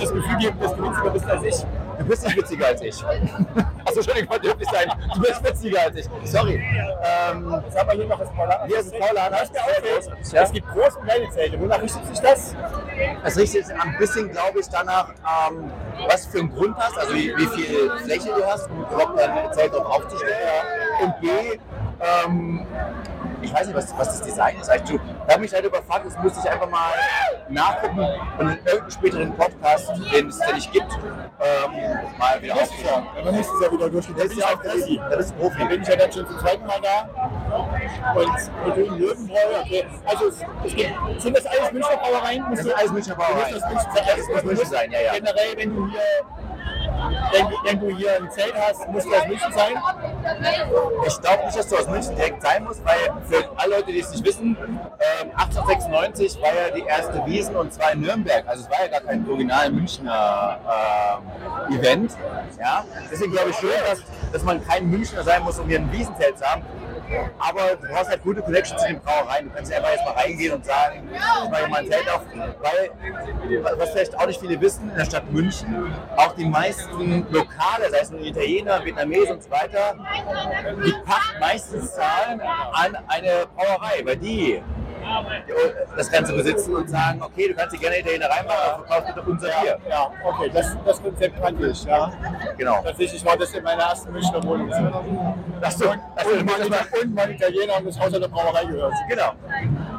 [0.02, 1.65] das Gefühl geben, dass du witziger bist als ich.
[1.97, 3.03] Du bist nicht witziger als ich.
[3.03, 3.15] Achso,
[3.99, 4.91] Entschuldigung, wollte höflich sein.
[5.13, 6.05] Du bist witziger als ich.
[6.23, 6.55] Sorry.
[6.55, 8.65] Ähm, Jetzt haben wir hier noch das Paulaner.
[8.65, 9.38] Hier ist das Paulaner.
[9.38, 10.31] Das.
[10.31, 10.43] Ja.
[10.43, 11.60] Es gibt große und kleine Zelte.
[11.60, 12.55] Wonach richtet sich das?
[13.23, 15.71] Es richtet sich ein bisschen, glaube ich, danach, ähm,
[16.08, 19.53] was für einen Grund hast, also wie, wie viel Fläche du hast, um überhaupt dein
[19.53, 20.34] Zelt aufzustellen.
[21.01, 21.27] Und B,
[22.27, 22.65] ähm,
[23.45, 24.69] ich weiß nicht, was, was das Design ist.
[24.69, 26.91] Also, da habe mich halt überfragt, das müsste ich einfach mal
[27.49, 27.99] nachgucken
[28.39, 31.71] und in irgendeinem späteren Podcast, den es ja nicht gibt, ähm,
[32.17, 33.08] mal wieder aufschauen.
[33.17, 34.15] Ja, man muss es ja wieder durchgehen.
[34.17, 34.75] Das ist ja auch das,
[35.10, 35.60] das ist Profi.
[35.60, 37.10] Da bin ich ja dann schon zum zweiten Mal da.
[38.15, 39.86] Und mit dem Löwenbräu, okay.
[40.05, 42.45] Also es, es gibt, sind das alles Münchner Brauereien?
[42.49, 43.62] Das sind alles Münchner Brauereien.
[43.62, 45.13] Das muss München sein, ja, ja.
[45.13, 45.99] Generell, wenn du hier,
[47.32, 49.74] wenn, du- wenn du hier ein Zelt hast, muss das München sein.
[51.08, 52.98] Ich glaube nicht, dass du aus München direkt sein musst, weil
[53.30, 57.74] für alle Leute, die es nicht wissen, ähm, 1896 war ja die erste Wiesen und
[57.74, 58.43] zwar in Nürnberg.
[58.48, 60.60] Also es war ja gar kein original Münchner
[61.69, 62.12] ähm, Event.
[62.60, 62.84] Ja?
[63.12, 64.00] Deswegen glaube ich schon, dass,
[64.32, 66.62] dass man kein Münchner sein muss, um hier ein Wiesenzelt zu haben.
[67.39, 69.50] Aber du brauchst halt gute Connections zu den Brauereien.
[69.50, 72.22] Du kannst einfach jetzt mal reingehen und sagen, ich mache mal ein auf.
[72.62, 77.89] Weil, was vielleicht auch nicht viele wissen, in der Stadt München, auch die meisten Lokale,
[77.91, 79.96] sei es nun Italiener, Vietnamesen und so weiter,
[80.86, 84.62] die Pacht meistens zahlen an eine Brauerei, weil die
[85.96, 89.30] das Ganze besitzen und sagen, okay, du kannst dir gerne Italiener reinmachen, aber verkauf bitte
[89.30, 89.78] unser Bier.
[89.89, 92.12] Ja, okay, das, das Konzept kannte ich, ja.
[92.58, 92.82] Genau.
[92.84, 94.72] Tatsächlich war das in meiner ersten Münchner Wohnung.
[94.72, 94.78] so.
[95.62, 98.65] Ach so, Und, also, und, mein, und mein Italiener und das Haus an der Brauerei
[98.65, 98.94] gehört.
[99.10, 99.32] Genau.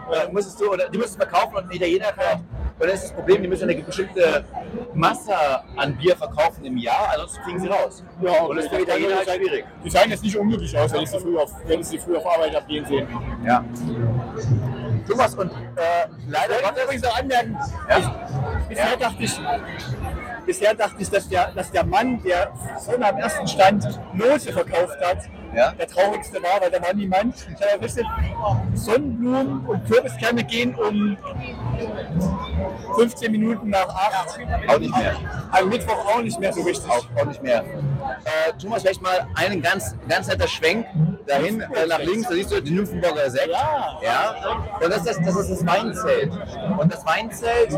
[0.08, 2.44] Oder musstest du, oder die müssen es verkaufen und ein Italiener kauft.
[2.78, 4.44] Und das ist das Problem, die müssen eine bestimmte
[4.92, 5.32] Masse
[5.76, 8.04] an Bier verkaufen im Jahr, ansonsten fliegen sie raus.
[8.20, 9.64] Ja, und das ist für Italiener halt schwierig.
[9.82, 12.16] Die sahen jetzt nicht unglücklich aus, wenn ich sie früh auf, wenn ich sie früh
[12.16, 13.08] auf Arbeit abgehen sehen.
[13.46, 13.64] Ja.
[15.08, 17.98] Thomas, und äh, leider Ich übrigens noch anmerken, Ja.
[17.98, 19.40] ich, bisher, dachte ich,
[20.46, 22.52] bisher dachte ich, dass der, dass der Mann, der
[22.84, 25.18] vorne am ersten Stand Note verkauft hat,
[25.54, 25.72] Ja.
[25.72, 27.34] der traurigste war, weil da war niemand.
[27.60, 28.04] Äh, wisst ihr,
[28.74, 31.16] Sonnenblumen und Kürbiskerne gehen um
[32.96, 34.38] 15 Minuten nach 8.
[34.68, 35.16] Auch nicht mehr.
[35.52, 36.90] Am Mittwoch auch nicht mehr so richtig.
[36.90, 37.62] Auch, auch nicht mehr.
[37.62, 40.86] Äh, Thomas, vielleicht mal einen ganz, ganz netter Schwenk
[41.26, 43.48] dahin äh, nach links, da siehst du die Nymphenburger Sekt.
[43.48, 43.98] Ja.
[44.02, 44.34] ja.
[44.80, 46.32] Und das ist das, das ist das Weinzelt.
[46.78, 47.72] Und das Weinzelt,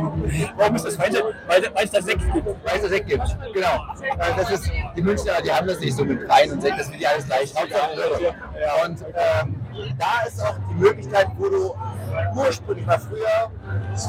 [0.57, 1.35] Warum ist das heute?
[1.47, 2.47] Weil, weil es da Sekt gibt.
[2.47, 3.25] weil es das Sekt gibt.
[3.53, 3.85] Genau.
[4.03, 6.87] Äh, das ist, die Münchner, die haben das nicht so mit Wein und Sekt, das
[6.87, 7.53] sind die alles gleich.
[7.61, 8.35] Hauptsache Bier.
[8.85, 11.75] Und ähm, da ist auch die Möglichkeit, wo du
[12.35, 13.51] ursprünglich mal früher,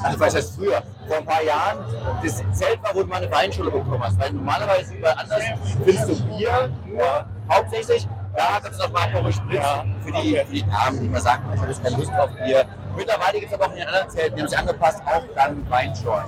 [0.04, 1.86] also was heißt früher, vor ein paar Jahren,
[2.24, 4.20] das Zelt war, wo du mal eine Weinschule bekommen hast.
[4.20, 5.44] Weil normalerweise überall anders
[5.84, 8.08] findest du Bier nur, hauptsächlich.
[8.36, 9.66] Da gibt es noch Marlboro Spritz
[10.06, 12.66] für, die, für die Damen, die immer sagen, ich habe jetzt keine Lust auf Bier.
[12.96, 15.70] Mittlerweile gibt es aber auch in den anderen Zelten, die haben sich angepasst, auch dann
[15.70, 16.26] Weinschorn.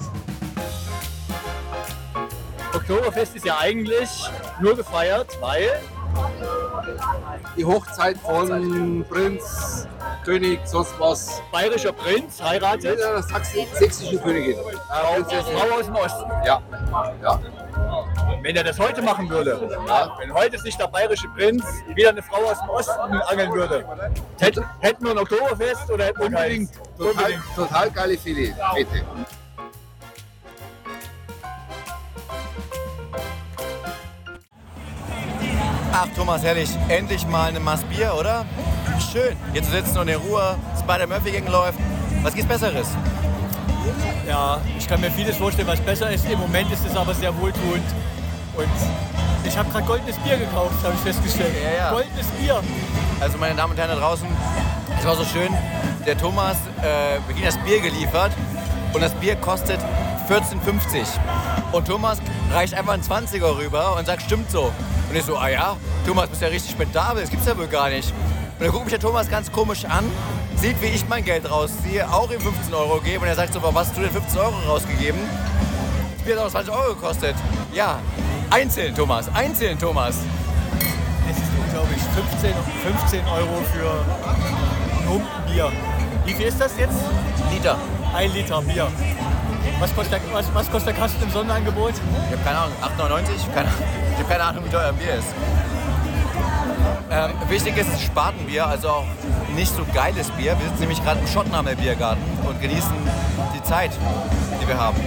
[2.74, 4.10] Oktoberfest ist ja eigentlich
[4.60, 5.70] nur gefeiert, weil
[7.58, 9.88] die Hochzeit von Prinz,
[10.24, 11.42] König, sonst was.
[11.52, 14.58] bayerischer Prinz heiratet Der Sachsen, sächsische Königin.
[14.58, 15.58] Äh, Frau, Prinzessin.
[15.58, 16.32] Frau aus dem Osten.
[16.46, 16.62] Ja,
[17.22, 17.40] ja.
[18.42, 19.60] Wenn er das heute machen würde,
[20.20, 21.64] wenn heute sich der bayerische Prinz
[21.94, 23.86] wieder eine Frau aus dem Osten angeln würde,
[24.40, 24.66] hätten,
[25.04, 26.72] wir ein Oktoberfest oder hätten wir Unbedingt.
[26.98, 29.06] Total, total geile Filet, bitte.
[35.94, 36.70] Ach Thomas, herrlich.
[36.88, 38.46] Endlich mal eine Maß Bier, oder?
[39.12, 39.36] Schön.
[39.52, 41.80] Hier zu sitzen und in Ruhe, Spider-Murphy läuft.
[42.24, 42.88] Was gibt's Besseres?
[44.28, 46.26] Ja, ich kann mir vieles vorstellen, was besser ist.
[46.30, 47.84] Im Moment ist es aber sehr wohltuend.
[48.56, 48.70] Und
[49.44, 51.56] ich habe gerade goldenes Bier gekauft, habe ich festgestellt.
[51.62, 51.92] Ja, ja.
[51.92, 52.62] Goldenes Bier.
[53.20, 54.28] Also meine Damen und Herren da draußen,
[54.98, 55.54] es war so schön.
[56.06, 58.32] Der Thomas äh, bekriegt das Bier geliefert
[58.94, 59.80] und das Bier kostet
[60.32, 61.74] 14,50.
[61.74, 62.20] Und Thomas
[62.54, 64.72] reicht einfach einen 20er rüber und sagt, stimmt so.
[65.10, 65.76] Und ich so, ah ja,
[66.08, 68.12] Thomas, bist ja richtig spendabel, das gibt's ja wohl gar nicht.
[68.12, 70.10] Und dann guckt mich der Thomas ganz komisch an,
[70.56, 73.62] sieht, wie ich mein Geld rausziehe, auch ihm 15 Euro gebe und er sagt so,
[73.62, 75.20] was hast du denn 15 Euro rausgegeben?
[76.16, 77.36] Das Bier hat auch 20 Euro gekostet.
[77.74, 78.00] Ja,
[78.52, 80.16] einzeln, Thomas, einzeln, Thomas.
[81.30, 82.02] Es ist unglaublich.
[82.32, 82.54] 15,
[83.00, 83.92] 15 Euro für
[84.30, 85.72] ein Humpenbier.
[86.24, 86.96] Wie viel ist das jetzt?
[87.52, 87.78] Liter.
[88.14, 88.88] Ein Liter Bier.
[89.82, 91.94] Was kostet, der, was, was kostet der Kasten im Sonderangebot?
[91.96, 93.52] Ich habe keine Ahnung, 8,99?
[93.52, 93.68] Keine,
[94.12, 95.34] ich habe keine Ahnung, wie teuer ein Bier ist.
[97.10, 99.06] Ähm, wichtig ist, es ist Spatenbier, also auch
[99.56, 100.56] nicht so geiles Bier.
[100.60, 102.94] Wir sitzen nämlich gerade im Schottenhammer Biergarten und genießen
[103.56, 103.90] die Zeit,
[104.62, 104.98] die wir haben.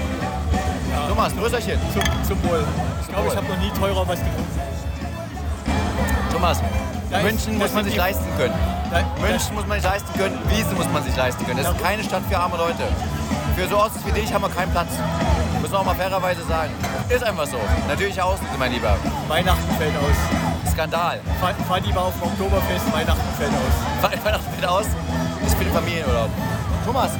[1.08, 1.78] Thomas, Grüßerchen.
[1.92, 2.64] Zum, zum Wohl.
[3.00, 4.60] Ich glaube, ich habe noch nie teurer was getrunken.
[6.32, 6.60] Thomas,
[7.10, 8.54] Da ist- München das muss man sich leisten können.
[8.90, 11.62] Da, München muss man sich leisten können, Wiesen muss man sich leisten können.
[11.62, 12.82] Das ist keine Stadt für arme Leute.
[13.56, 14.88] Für so Ossis wie dich haben wir keinen Platz.
[15.60, 16.70] Muss man auch mal fairerweise sagen.
[17.08, 17.58] Ist einfach so.
[17.88, 18.96] Natürlich außen, mein Lieber.
[19.28, 20.70] Weihnachten fällt aus.
[20.72, 21.20] Skandal.
[21.40, 24.10] Fahr, fahr lieber auf dem Oktoberfest, Weihnachten fällt aus.
[24.12, 24.86] We- Weihnachten fällt aus.
[25.46, 26.30] Ist für den Familienurlaub.
[26.84, 27.10] Thomas.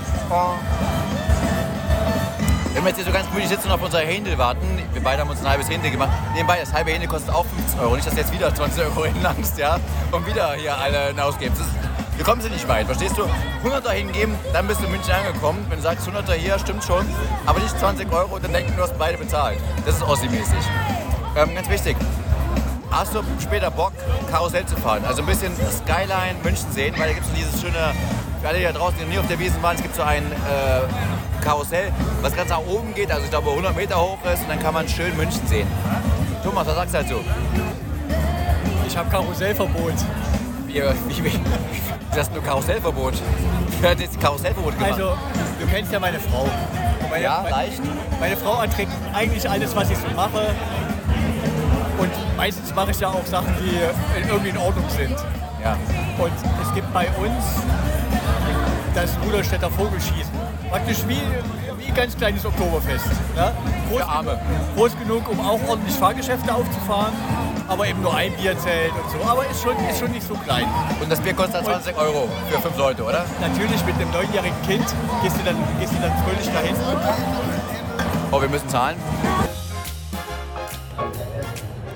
[2.74, 5.22] Wenn wir jetzt hier so ganz gemütlich sitzen und auf unser Händel warten, wir beide
[5.22, 6.10] haben uns ein halbes Händel gemacht.
[6.34, 7.94] Nebenbei, das halbe Händel kostet auch 15 Euro.
[7.94, 9.78] Nicht, dass du jetzt wieder 20 Euro hinlangst, ja,
[10.10, 11.62] und wieder hier alle ausgibst.
[12.16, 13.24] Wir kommen sie nicht weit, verstehst du?
[13.68, 15.64] 100er hingeben, dann bist du in München angekommen.
[15.68, 17.06] Wenn du sagst 100er hier, stimmt schon,
[17.44, 19.58] aber nicht 20 Euro, dann denken du, hast beide bezahlt.
[19.84, 20.64] Das ist Ossi-mäßig.
[21.36, 21.96] Ähm, ganz wichtig,
[22.96, 23.92] Hast du später Bock,
[24.30, 25.04] Karussell zu fahren?
[25.04, 27.92] Also ein bisschen Skyline München sehen, weil da gibt es so dieses schöne,
[28.40, 30.02] für alle, die da draußen, die noch nie auf der Wiesen waren, es gibt so
[30.02, 31.90] ein äh, Karussell,
[32.22, 34.74] was ganz nach oben geht, also ich glaube 100 Meter hoch ist und dann kann
[34.74, 35.66] man schön München sehen.
[36.44, 37.24] Thomas, was sagst du dazu?
[38.86, 39.94] Ich habe Karussellverbot.
[40.74, 43.14] Wie, wie, wie, du hast nur Karussellverbot.
[43.82, 44.92] Hat jetzt Karussellverbot gemacht?
[44.94, 45.16] Also,
[45.60, 46.48] du kennst ja meine Frau.
[47.08, 47.80] Meine, Ja, leicht.
[48.18, 50.52] Meine Frau erträgt eigentlich alles, was ich so mache.
[51.98, 55.14] Und meistens mache ich ja auch Sachen, die irgendwie in Ordnung sind.
[55.62, 55.76] ja.
[56.18, 56.32] Und
[56.62, 57.44] es gibt bei uns
[58.96, 60.32] das Ruderstädter Vogelschießen.
[60.70, 61.20] Praktisch wie,
[61.78, 63.06] wie ein ganz kleines Oktoberfest.
[63.36, 63.52] Ja?
[63.88, 64.40] Groß, Für Arme.
[64.74, 67.12] groß genug, um auch ordentlich Fahrgeschäfte aufzufahren,
[67.68, 69.28] aber eben nur ein Bierzelt und so.
[69.28, 70.66] Aber ist schon, ist schon nicht so klein.
[71.00, 73.24] Und das Bier kostet dann 20 Euro für fünf Leute, oder?
[73.40, 74.84] Natürlich mit einem neunjährigen Kind
[75.22, 76.76] gehst du dann, gehst du dann fröhlich dahin.
[78.30, 78.96] Oh, wir müssen zahlen.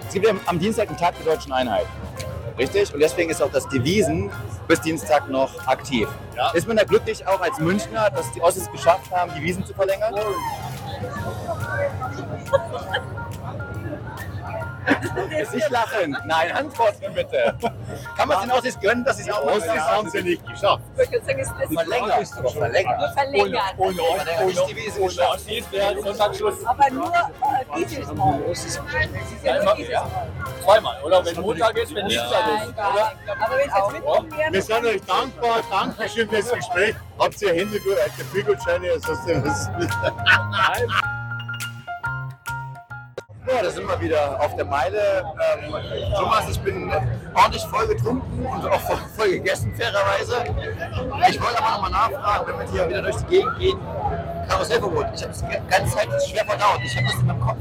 [0.06, 1.86] Es gibt ja am Dienstag einen Tag der deutschen Einheit.
[2.58, 2.92] Richtig?
[2.92, 4.30] Und deswegen ist auch das Devisen
[4.66, 6.08] bis Dienstag noch aktiv.
[6.54, 9.74] Ist man da glücklich auch als Münchner, dass die Ossis geschafft haben, die Wiesen zu
[9.74, 10.14] verlängern?
[15.30, 16.16] Jetzt nicht lachen.
[16.26, 17.54] Nein, antworten bitte.
[18.16, 20.82] Kann man es den Ossis gönnen, dass es auch mal haben sie nicht geschafft.
[20.96, 22.28] Verlängert.
[22.38, 23.12] Aber verlängert.
[23.14, 23.62] Verlängert.
[23.76, 25.34] Ohne, ohne, Aber der ohne, ist die Wiese ohne geschafft.
[25.34, 26.66] Ossis wäre Sonntagsschluss.
[26.66, 28.08] Aber nur äh, dieses
[29.42, 30.10] Ja, immer, ja.
[30.64, 31.24] Zweimal, oder?
[31.24, 32.68] Wenn Montag ist, wenn Dienstag ist.
[32.68, 33.12] Oder?
[33.40, 35.60] Aber wenn es jetzt mitkommen wäre, Wir sind euch dankbar.
[35.70, 36.94] Dankeschön fürs Gespräch.
[37.18, 38.98] Habt ihr Hände gut, alte Flügelscheine?
[39.00, 39.70] Sonst was?
[43.48, 45.24] Ja, da sind wir wieder auf der Meile.
[45.58, 45.74] Ähm,
[46.14, 46.92] Thomas, ich bin
[47.34, 50.44] ordentlich voll getrunken und auch voll, voll gegessen, fairerweise.
[51.30, 53.78] Ich wollte aber nochmal nachfragen, wenn wir hier wieder durch die Gegend gehen.
[54.48, 55.06] Karussellverbot.
[55.14, 56.80] Ich habe es die ganze Zeit schwer verdaut.
[56.84, 57.58] Ich habe das in meinem Kopf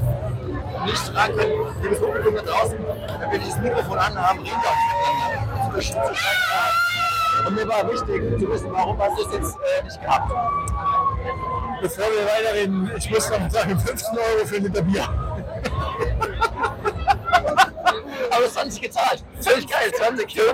[0.84, 1.82] nicht tragen können.
[1.82, 2.78] Liebes Publikum da draußen,
[3.20, 6.18] wenn wir dieses Mikrofon anhaben, reden wir auch schreiben.
[7.46, 10.32] Und mir war wichtig zu wissen, warum hast du es jetzt äh, nicht gehabt.
[11.80, 15.27] Bevor wir weiterreden, ich muss noch sagen, 15 Euro für ein Liter Bier.
[18.30, 19.24] Aber es 20 gezahlt.
[19.40, 20.44] Völlig geil, 20 Kilo.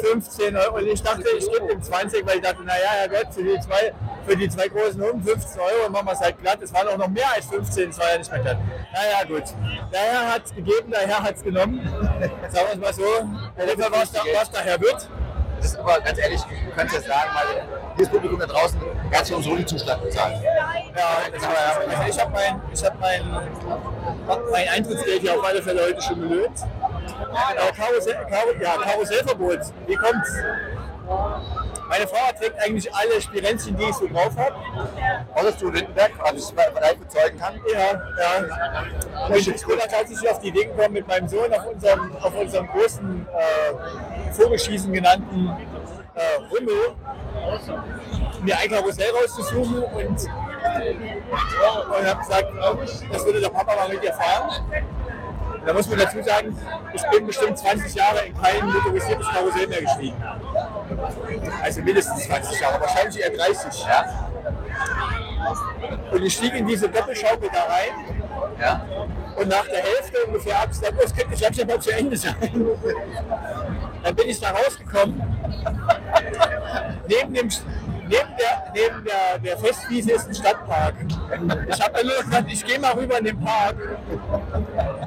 [0.00, 0.76] 15 Euro.
[0.76, 3.58] Und ich dachte, ich gebe ihm 20, weil ich dachte, naja, Herr Gott, für die
[3.60, 3.92] zwei,
[4.26, 6.62] für die zwei großen Hunden 15 Euro machen wir es halt glatt.
[6.62, 8.58] Es waren auch noch mehr als 15, es war ja nicht mehr glatt.
[8.92, 9.44] Naja, gut.
[9.92, 11.80] Der Herr hat es gegeben, der Herr hat es genommen.
[12.50, 13.04] Sagen wir es mal so.
[13.04, 15.08] Auf jeden Fall war es der Herr Wirt.
[15.64, 17.62] Ist aber ganz ehrlich, du könntest ja sagen, weil
[17.96, 18.78] dieses Publikum da draußen,
[19.12, 20.36] hat sich unseren Unizuschlag bezahlt.
[20.42, 21.18] Ja.
[21.32, 23.22] Also ich habe mein, ich hab mein,
[24.50, 26.66] mein Eintrittsgeld hier auf alle Fälle heute schon gelöst.
[26.66, 29.60] Äh, Karussell, Karu, ja, Karussellverbot.
[29.86, 30.30] Wie kommt's?
[31.88, 34.56] Meine Frau trägt eigentlich alle Spirenzchen, die ich so drauf habe.
[35.34, 37.60] Außer zu Lindenberg, also ich es vielleicht bezeugen kann.
[37.72, 39.26] Ja, ja.
[39.28, 42.66] Und ich bin tatsächlich auf die Idee gekommen, mit meinem Sohn auf unserem, auf unserem
[42.68, 45.48] großen äh, Vogelschießen genannten
[46.14, 46.20] äh,
[46.52, 46.94] Rümmel
[48.42, 52.52] mir ein Karussell rauszusuchen und, und habe gesagt,
[53.12, 54.50] das würde der Papa mal mit dir fahren.
[55.54, 56.56] Und da muss man dazu sagen,
[56.92, 60.22] ich bin bestimmt 20 Jahre in kein motorisiertes Karussell mehr gestiegen.
[61.62, 63.86] Also mindestens 20 Jahre, wahrscheinlich eher 30.
[63.86, 64.30] Ja?
[66.12, 68.24] Und ich stieg in diese Doppelschaukel da rein
[68.60, 68.84] Ja?
[69.36, 72.16] und nach der Hälfte ungefähr habe ich gesagt, oh, das könnte langsam mal zu Ende
[72.16, 72.66] sein.
[74.04, 75.20] Dann bin ich da rausgekommen.
[77.08, 77.48] neben dem,
[78.08, 80.94] neben der, neben der, der Festwiese ist ein Stadtpark.
[81.68, 83.76] Ich habe nur gesagt, ich gehe mal rüber in den Park.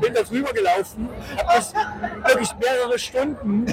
[0.01, 3.65] Bin da drüber gelaufen, habe mich wirklich mehrere Stunden,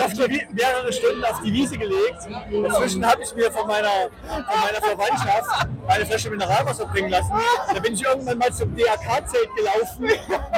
[0.00, 2.28] auf die, mehrere Stunden auf die Wiese gelegt.
[2.68, 7.32] Dazwischen habe ich mir von meiner, von meiner Verwandtschaft eine Flasche Mineralwasser bringen lassen.
[7.72, 10.08] Da bin ich irgendwann mal zum DRK-Zelt gelaufen,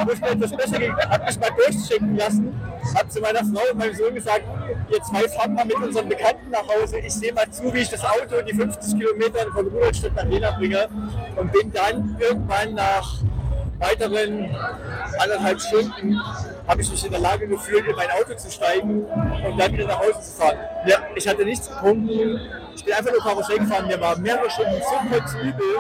[0.04, 0.28] wo ich mir
[1.08, 2.60] habe mich mal durchchecken lassen,
[2.94, 4.42] habe zu meiner Frau und meinem Sohn gesagt,
[4.90, 6.98] ihr zwei fahren mal mit unseren Bekannten nach Hause.
[6.98, 10.50] Ich sehe mal zu, wie ich das Auto die 50 Kilometer von Rudolstadt nach Jena
[10.52, 10.88] bringe
[11.36, 13.18] und bin dann irgendwann nach
[13.78, 14.50] weiteren
[15.18, 16.18] anderthalb Stunden
[16.66, 19.86] habe ich mich in der Lage gefühlt, in mein Auto zu steigen und dann wieder
[19.86, 20.56] nach Hause zu fahren.
[20.86, 22.40] Ja, ich hatte nichts getrunken,
[22.74, 25.76] ich bin einfach nur Karussell gefahren, mir war mehrere Stunden so kurz übel,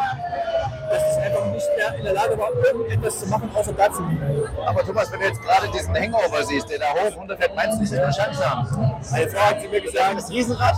[0.90, 4.02] dass ich einfach nicht mehr in der Lage war, irgendetwas zu machen, außer da zu
[4.04, 4.48] liegen.
[4.66, 7.80] Aber Thomas, wenn du jetzt gerade diesen Hangover siehst, der da hoch runterfährt, meinst du
[7.80, 9.02] nicht, dass wir eine Chance haben?
[9.10, 10.74] Meine Frau hat zu mir gesagt, Das Riesenrad?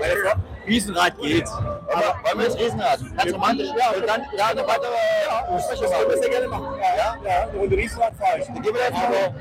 [0.00, 0.32] meine Frau,
[0.66, 1.48] Riesenrad geht.
[1.48, 3.00] Aber wollen wir jetzt Riesenrad?
[3.16, 3.68] Ganz romantisch?
[3.78, 4.92] Ja, und dann, ja, eine weitere,
[5.26, 6.66] ja, das auch sehr gerne machen.
[6.78, 8.46] Ja, ja, ja, Runde Riesenrad fahre ich.
[8.46, 9.34] Dann gehen wir jetzt mal.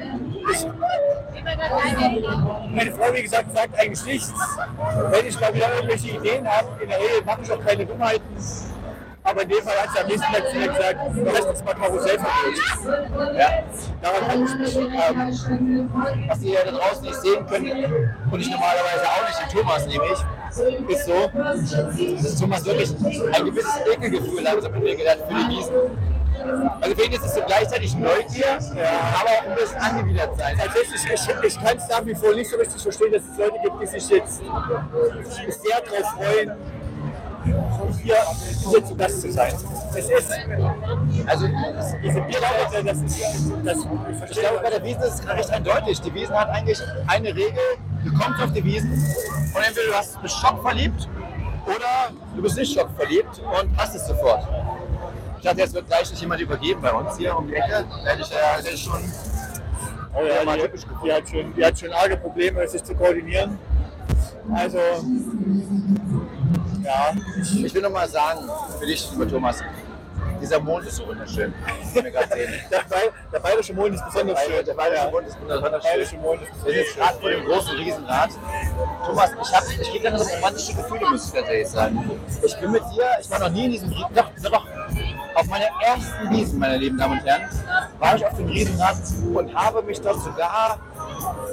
[2.69, 4.33] Meine Frau, wie gesagt, sagt eigentlich nichts.
[5.09, 8.23] Wenn ich mal wieder irgendwelche Ideen habe, in der Regel mache ich auch keine Dummheiten.
[9.27, 11.65] Aber in dem Fall hat sie am nächsten Tag zu mir gesagt, du hast jetzt
[11.65, 13.37] mal Karussellverbot.
[13.37, 13.49] Ja.
[14.01, 14.77] Daran habe ich mich.
[14.77, 15.89] Ähm,
[16.29, 17.67] Was ihr da draußen nicht sehen könnt
[18.31, 22.95] und ich normalerweise auch nicht, den Thomas nämlich, ist so, dass Thomas wirklich
[23.33, 25.73] ein gewisses Ekelgefühl langsam entwickelt hat für die Wiesen.
[26.79, 30.55] Also für ihn ist es so gleichzeitig Neugier, aber auch ein bisschen angewidert sein.
[30.57, 33.57] tatsächlich, ich, ich kann es nach wie vor nicht so richtig verstehen, dass es Leute
[33.61, 36.51] gibt, die sich jetzt sehr darauf freuen,
[38.03, 38.15] hier,
[38.69, 39.53] hier zu Gast zu sein.
[39.95, 40.31] Es ist,
[41.25, 41.47] Also
[42.03, 43.19] diese Bierleute, das ist,
[43.63, 43.77] das,
[44.29, 46.01] ich glaube, bei der Wiesen ist es recht eindeutig.
[46.01, 47.59] Die Wiesen hat eigentlich eine Regel,
[48.03, 51.07] du kommst auf die Wiesen und entweder du hast, bist schockverliebt
[51.65, 54.47] oder du bist nicht schockverliebt und hast es sofort.
[55.37, 57.85] Ich dachte, jetzt wird gleich nicht jemand übergeben bei uns hier um die Ecke.
[58.03, 59.03] Da hätte ich ja hätte ich schon
[60.19, 63.59] Oh ja, die, die, hat schon, die hat schon arge Probleme, sich zu koordinieren.
[64.51, 64.79] Also,
[66.87, 69.61] ja, ich, will noch mal sagen, für dich, lieber Thomas,
[70.41, 71.53] dieser Mond ist so wunderschön.
[71.93, 72.53] Den wir gerade sehen.
[72.71, 74.65] der, Bay, der bayerische Mond ist besonders schön.
[74.65, 75.81] Der bayerische Mond ist Der wunderschön.
[75.81, 78.29] bayerische Mond ist Wir besonders sind jetzt gerade vor dem großen Riesenrad.
[79.05, 82.11] Thomas, ich, hab, ich kriege gerade so romantische Gefühle, muss ich tatsächlich sagen.
[82.45, 84.65] Ich bin mit dir, ich war noch nie in diesem Riesen, doch, doch,
[85.35, 87.49] auf meiner ersten Wiesen, meine lieben Damen und Herren,
[87.99, 88.97] war ich auf dem Riesenrad
[89.33, 90.79] und habe mich dort sogar,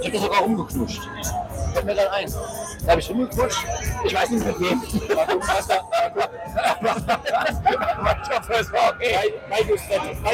[0.01, 1.03] ich habe das sogar umgeknutscht.
[1.75, 2.33] Fällt mir dann ein.
[2.85, 3.65] Da habe ich hingequatscht.
[4.05, 4.83] Ich weiß nicht mit wem.
[8.95, 9.35] Okay.
[9.53, 9.65] Weil,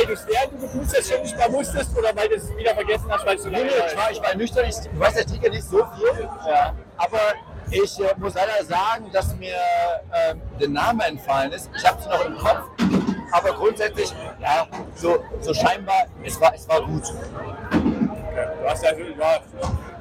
[0.07, 2.75] du es während du getust hast schon nicht mal musstest oder weil du es wieder
[2.75, 4.67] vergessen hast, weil es so lange nee, ich war, ich war nüchtern.
[4.69, 6.29] Ich, du weißt, ich trinke nicht so viel.
[6.47, 6.75] Ja.
[6.97, 7.21] Aber
[7.71, 9.57] ich äh, muss leider sagen, dass mir
[10.13, 11.71] ähm, der Name entfallen ist.
[11.77, 12.69] Ich habe es noch im Kopf.
[13.33, 17.05] Aber grundsätzlich, ja, so, so scheinbar, es war, es war gut.
[17.71, 19.41] Du hast also, ja,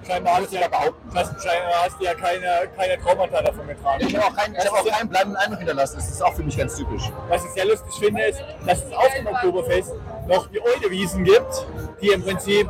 [0.09, 1.09] hast du ja behaupten.
[1.13, 4.05] Hast, hast ja keine, keine Traumata davon getragen.
[4.07, 5.97] Ich habe auch, keinen, ich hab auch keinen bleibenden Eindruck hinterlassen.
[5.97, 7.03] Das ist auch für mich ganz typisch.
[7.27, 9.93] Was ich sehr lustig finde, ist, dass es auf dem Oktoberfest
[10.27, 11.67] noch die Eudewiesen gibt,
[12.01, 12.69] die im Prinzip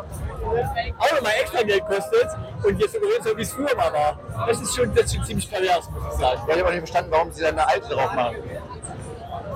[0.97, 2.27] auch nochmal extra Geld kostet
[2.63, 4.19] und jetzt suggeriert so, wie es früher mal war.
[4.47, 6.41] Das ist schon, das ist schon ziemlich pervers, muss ich sagen.
[6.47, 8.37] Ich habe auch nicht verstanden, warum sie da eine alte drauf machen.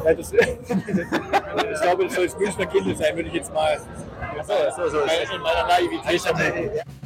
[0.06, 3.80] Ja, das, ich glaube, das soll das Münchner Kindle sein, würde ich jetzt mal
[4.76, 5.00] so, so.
[5.00, 7.03] in meiner Naivität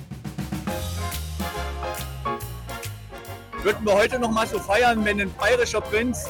[3.64, 6.26] Würden wir heute noch mal so feiern, wenn ein bayerischer Prinz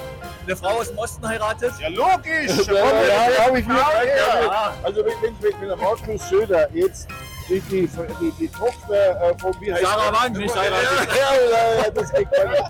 [0.45, 1.73] eine Frau aus dem Osten heiratet?
[1.79, 2.67] Ja, logisch!
[2.67, 4.73] Ja, ja, hab ich mir ja.
[4.83, 7.07] Also, wenn, wenn, wenn, wenn der Markus Söder jetzt
[7.49, 10.13] die, die, die, die Tochter äh, von wie heißt Sarah?
[10.13, 11.09] Wagenknecht ja, heiratet.
[11.15, 12.63] ja, ja, das geht gar nicht.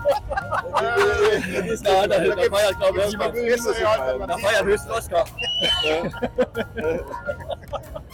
[1.55, 5.25] Das ist da, da, da feiert, glaube ich, jetzt das ja, da feiert höchsten Oscar.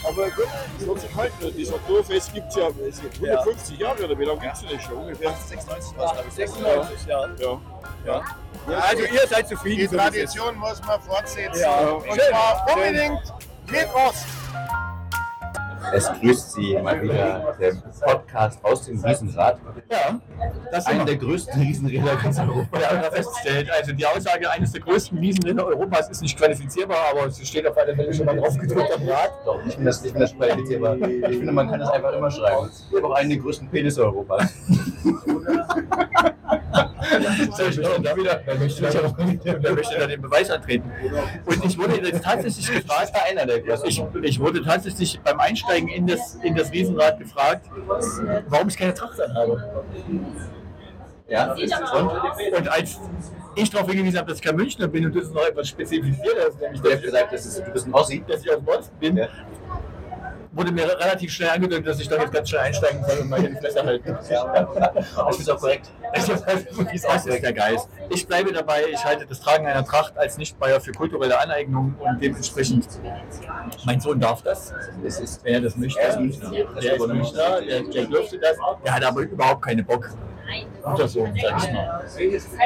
[0.06, 0.48] Aber gut,
[0.78, 1.54] das wird sich halten.
[1.58, 4.80] Das Oktoberfest gibt es ja es gibt 150 Jahre oder wie lange gibt es denn
[4.80, 5.32] schon ungefähr?
[5.32, 6.34] 96 war es, glaube ich.
[6.34, 7.28] 96, ja.
[8.06, 8.22] Ja.
[8.68, 8.80] ja.
[8.80, 9.80] Also ihr seid zufrieden.
[9.80, 9.98] Die so.
[9.98, 11.62] Tradition muss man fortsetzen.
[11.62, 11.80] Ja.
[11.92, 12.20] Und Schön.
[12.30, 13.34] zwar unbedingt
[13.70, 14.26] mit Ost.
[15.92, 17.74] Es grüßt Sie mal wieder der
[18.06, 19.58] Podcast aus dem Riesenrad.
[19.92, 20.20] Ja,
[20.72, 22.80] das Einer sind der größten Riesenräder ganz Europa.
[22.80, 23.70] wir haben festgestellt.
[23.72, 27.78] Also die Aussage eines der größten Wiesenrinder Europas ist nicht qualifizierbar, aber sie steht auf
[27.78, 29.32] alle Fälle schon mal drauf gedrückt am Rad.
[29.46, 30.96] Doch, ich finde das, ich finde das qualifizierbar.
[30.96, 32.70] Ich finde, man kann das einfach immer schreiben.
[32.90, 34.54] Ich habe auch einen der größten Penisse Europas.
[37.70, 38.42] Ich da wieder?
[38.46, 40.92] Wer möchte, da, möchte da den Beweis antreten?
[41.46, 43.90] Und ich wurde jetzt tatsächlich gefragt, einer der größten.
[43.90, 47.70] ich, ich wurde tatsächlich beim Einsteigen in das, in das Riesenrad gefragt,
[48.48, 49.84] warum ich keine Tracht anhabe.
[51.28, 52.58] Ja, und?
[52.58, 53.00] Und als
[53.56, 56.60] ich darauf hingewiesen habe, dass ich kein Münchner bin und das noch etwas spezifiziert ist,
[56.60, 58.24] nämlich Der dass, hat gesagt, das ist, du bist ein Ossi.
[58.28, 59.28] dass ich aus Osten bin, Ja.
[60.54, 63.40] Wurde mir relativ schnell angedeutet, dass ich doch jetzt ganz schnell einsteigen soll und mal
[63.40, 64.18] hier die Fresse halten.
[65.16, 65.92] Das ist auch korrekt.
[66.14, 67.90] Das ist der Geist.
[68.10, 72.22] Ich bleibe dabei, ich halte das Tragen einer Tracht als Nicht-Bayer für kulturelle Aneignung und
[72.22, 72.88] dementsprechend,
[73.86, 76.00] mein Sohn darf das, Es ist, wenn er das möchte.
[76.00, 76.18] Er.
[76.18, 78.58] Der ist Münchner, der, der dürfte das.
[78.84, 80.10] Der hat aber überhaupt keine Bock.
[80.84, 82.04] Guter Sohn, sag ich mal.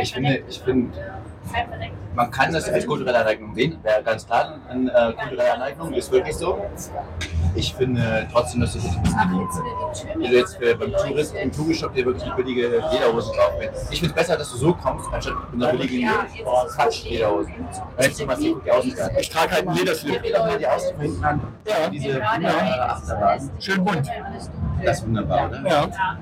[0.01, 0.91] ich finde, ich finde,
[2.15, 3.77] man kann das als kulturelle Aneignung sehen.
[3.83, 6.59] Wäre ganz klar eine äh, kulturelle Aneignung, ist wirklich so.
[7.55, 11.93] Ich finde trotzdem, dass du das ein bisschen du jetzt für, beim Tourist im Tourishop
[11.93, 13.91] dir wirklich billige Lederhosen kaufen willst.
[13.91, 16.09] Ich finde es besser, dass du so kommst, anstatt mit einer billigen
[16.75, 17.49] Quatsch-Lederhose.
[17.97, 19.11] Wenn ich mal sehe, guck die Außen an.
[19.19, 20.21] Ich trage halt einen Lederslip.
[20.21, 21.41] Dreh doch mal die Außen von hinten an.
[21.67, 21.89] Ja.
[21.89, 23.49] Diese wunderbare Achterbahn.
[23.59, 24.07] Schön bunt.
[24.83, 25.67] Das ist wunderbar, oder?
[25.67, 26.17] Ja.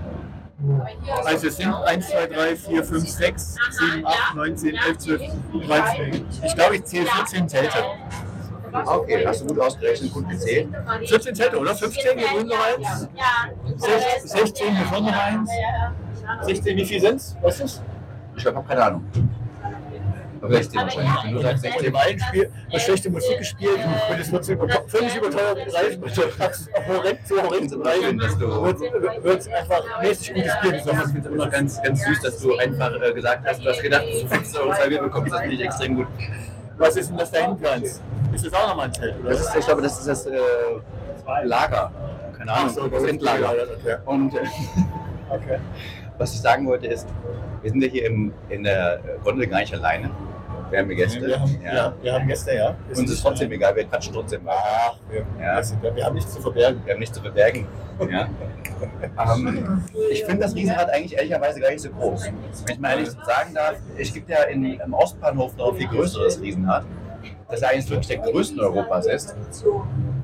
[1.24, 5.22] Also es sind 1, 2, 3, 4, 5, 6, 7, 8, 9, 10, 11, 12,
[5.68, 6.26] 13.
[6.44, 7.78] Ich glaube, ich zähle 14 Zelte.
[8.86, 10.70] Okay, hast du gut ausgerechnet, gut gezählt.
[11.06, 11.76] 14 Zelte, oder?
[11.76, 13.08] 15, hier drüben noch eins.
[14.24, 15.50] 16, hier vorne noch eins.
[16.42, 17.36] 16, wie viel sind's?
[17.42, 17.82] Weißt du's?
[18.36, 19.06] Ich habe keine Ahnung.
[20.46, 21.24] Aber 16 wahrscheinlich.
[21.24, 21.86] Wenn du sagst Und 16.
[21.86, 23.80] im einen Spiel wird schlechte Musik gespielt
[24.10, 26.04] und es wird zu völlig überteuert Preisen,
[26.88, 31.52] horrend zu horrenden Preisen, wird, wird einfach mäßig gutes Bier Ich finde es immer noch
[31.52, 34.62] ganz, ganz süß, dass du einfach äh, gesagt hast, du hast gedacht, dass du 15
[34.62, 35.34] Euro serviert bekommst.
[35.34, 36.08] Das finde ich extrem gut.
[36.78, 37.84] Was ist denn das da hinten?
[38.34, 39.16] Ist das auch nochmal ein Zelt?
[39.22, 39.30] Oder?
[39.30, 40.38] Das ist, ich glaube, das ist das äh,
[41.44, 41.92] Lager.
[42.38, 43.54] Keine Ahnung, so, das Endlager.
[43.80, 43.96] okay.
[44.06, 44.40] Und äh,
[45.30, 45.60] okay.
[46.18, 47.08] was ich sagen wollte ist,
[47.62, 50.12] wir sind ja hier im, in der Runde gar nicht alleine.
[50.72, 51.22] Wir haben Gäste.
[51.28, 51.94] Wir haben, ja.
[52.02, 52.76] wir haben Gäste, ja.
[52.90, 54.42] Uns ist trotzdem egal, wir quatschen trotzdem.
[54.46, 55.62] Ach, wir, Ja.
[55.82, 56.82] wir, wir haben nichts zu verbergen.
[56.86, 57.68] Wir haben nichts zu verbergen.
[58.10, 58.28] Ja.
[59.36, 62.26] ähm, ich finde das Riesenrad eigentlich ehrlicherweise gar nicht so groß.
[62.66, 65.88] Wenn ich mal ehrlich sagen darf, es gibt ja in, im Ostbahnhof noch ein viel
[65.88, 66.84] größeres Riesenrad,
[67.50, 69.36] das ja eines wirklich der größten Europas ist.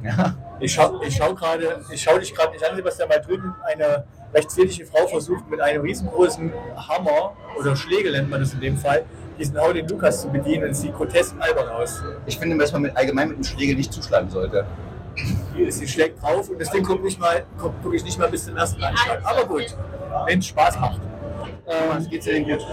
[0.03, 0.35] Ja.
[0.59, 4.03] Ich schau, ich schau gerade, ich schau dich gerade nicht an, Sebastian, weil drüben eine
[4.33, 8.77] recht zierliche Frau versucht mit einem riesengroßen Hammer oder Schlägel nennt man das in dem
[8.77, 9.03] Fall,
[9.37, 12.01] diesen Hau den Lukas zu bedienen und sieht grotesk albern aus.
[12.25, 14.65] Ich finde, dass man mit, allgemein mit dem Schlägel nicht zuschlagen sollte.
[15.69, 18.55] Sie schlägt drauf und das Ding kommt nicht mal, kommt wirklich nicht mal bis zum
[18.57, 19.21] ersten Anschlag.
[19.23, 19.75] Aber gut,
[20.25, 21.01] wenn es Spaß macht.
[21.89, 22.65] Was geht's dir denn gut?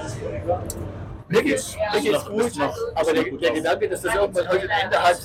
[1.28, 4.62] Mir geht's, mir geht's noch- gut, noch- aber der, der Gedanke, dass das irgendwann heute
[4.70, 5.16] ein Ende hat,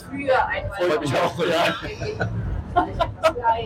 [0.78, 1.40] freut mich auch.
[1.46, 2.30] Ja.
[2.76, 3.58] Ja,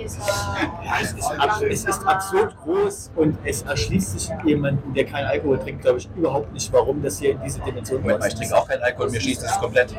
[1.01, 5.59] es ist, ab, es ist absurd groß und es erschließt sich jemanden, der keinen Alkohol
[5.59, 8.67] trinkt, glaube ich, überhaupt nicht, warum das hier in diese Dimension mal, ich trinke auch
[8.67, 9.93] keinen Alkohol, mir schließt es komplett.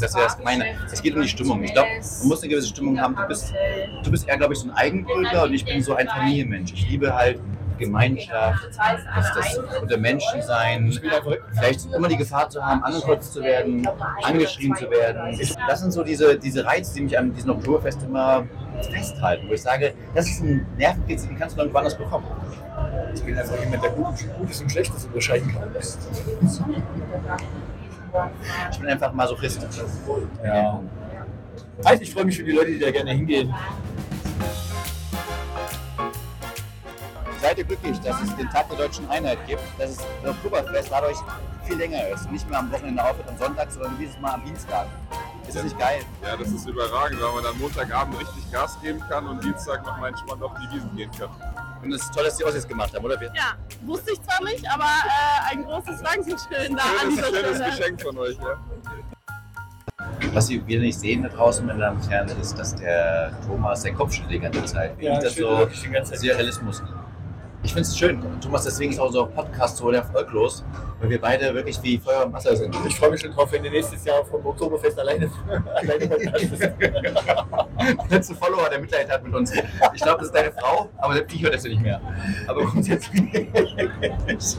[0.00, 0.66] Das wäre das meine.
[0.92, 1.62] Es geht um die Stimmung.
[1.62, 1.88] Ich glaube,
[2.20, 3.16] man muss eine gewisse Stimmung haben.
[3.16, 3.52] Du bist,
[4.02, 6.72] du bist eher, glaube ich, so ein Eigenbrüter und ich bin so ein Familienmensch.
[6.72, 7.40] Ich liebe halt
[7.82, 13.86] Gemeinschaft, das, das unter Menschen sein, vielleicht immer die Gefahr zu haben, angekotzt zu werden,
[14.22, 15.38] angeschrien zu werden.
[15.68, 18.44] Das sind so diese, diese Reize, die mich an diesem Oktoberfest immer
[18.90, 22.26] festhalten, wo ich sage, das ist ein Nervenkitzel, den kannst du nirgendwo anders bekommen.
[23.14, 25.70] Ich bin einfach jemand, der Gutes, Gutes und Schlechtes unterscheiden kann.
[28.70, 29.66] Ich bin einfach Masochist.
[30.44, 30.80] Ja.
[31.84, 33.54] Also ich freue mich für die Leute, die da gerne hingehen.
[37.42, 40.88] Seid ihr glücklich, dass es den Tag der deutschen Einheit gibt, dass es das Oktoberfest
[40.92, 41.16] dadurch
[41.64, 42.30] viel länger ist.
[42.30, 44.86] Nicht mehr am Wochenende aufhört am Sonntag, sondern dieses Mal am Dienstag.
[45.48, 46.02] Ist das nicht geil?
[46.22, 49.98] Ja, das ist überragend, weil man dann Montagabend richtig Gas geben kann und Dienstag noch
[49.98, 51.30] mal entspannt auf die Wiesen gehen kann.
[51.82, 53.20] Und es ist toll, dass die Ossis gemacht haben, oder?
[53.34, 57.56] Ja, wusste ich zwar nicht, aber äh, ein großes Dankeschön da an Schönes, dieser schönes
[57.56, 57.70] Stelle.
[57.70, 58.56] Geschenk von euch, ja.
[60.32, 63.94] Was wir nicht sehen da draußen, meine Damen und Herren, ist, dass der Thomas der
[63.94, 64.94] Kopf schüttelt die ganze Zeit.
[65.02, 66.14] Ja, das ich schüttel so.
[66.14, 66.82] Surrealismus.
[67.64, 68.20] Ich finde es schön.
[68.40, 70.64] Thomas, deswegen ist auch so ein Podcast so erfolglos,
[71.00, 72.74] weil wir beide wirklich wie Feuer und Wasser sind.
[72.88, 75.30] Ich freue mich schon drauf, wenn du nächstes Jahr vom Oktoberfest alleine,
[75.76, 76.04] alleine
[78.10, 79.52] letzte Follower, der Mitleid hat mit uns.
[79.94, 82.00] Ich glaube, das ist deine Frau, aber der Viech hört das ja nicht mehr.
[82.48, 83.22] Aber grundsätzlich,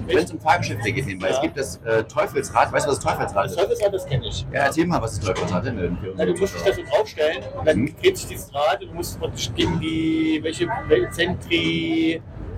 [0.07, 1.41] wenn es um Fahrgeschäfte geht, nebenbei, es Ja.
[1.41, 2.71] gibt das äh, Teufelsrad.
[2.71, 3.57] Weißt du, was das Teufelsrad Das ist?
[3.59, 4.45] Teufelsrad, das kenne ich.
[4.53, 5.75] Ja, erzähl mal, was das Teufelsrad ist.
[5.77, 7.95] denn Ja, du musst dich da so draufstellen und dann Mhm.
[8.01, 11.09] dreht sich dieses Rad und du musst praktisch gegen die, welche, welche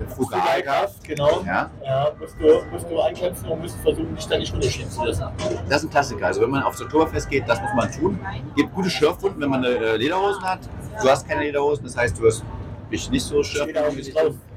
[0.08, 0.24] Zentri...
[0.24, 1.04] Fugalkraft.
[1.04, 1.42] genau.
[1.44, 5.04] Ja, Ja, musst du, musst du ankämpfen und musst versuchen, dich da nicht runterschieben zu
[5.04, 5.24] lassen.
[5.68, 6.26] das ist ein Klassiker.
[6.26, 8.18] Also wenn man aufs Oktoberfest geht, das muss man tun.
[8.54, 10.60] Gibt gute Schürfwunden, wenn man eine, äh, Lederhosen hat.
[11.02, 12.44] Du hast keine Lederhosen, das heißt, du wirst
[12.90, 13.74] dich nicht so schürfen.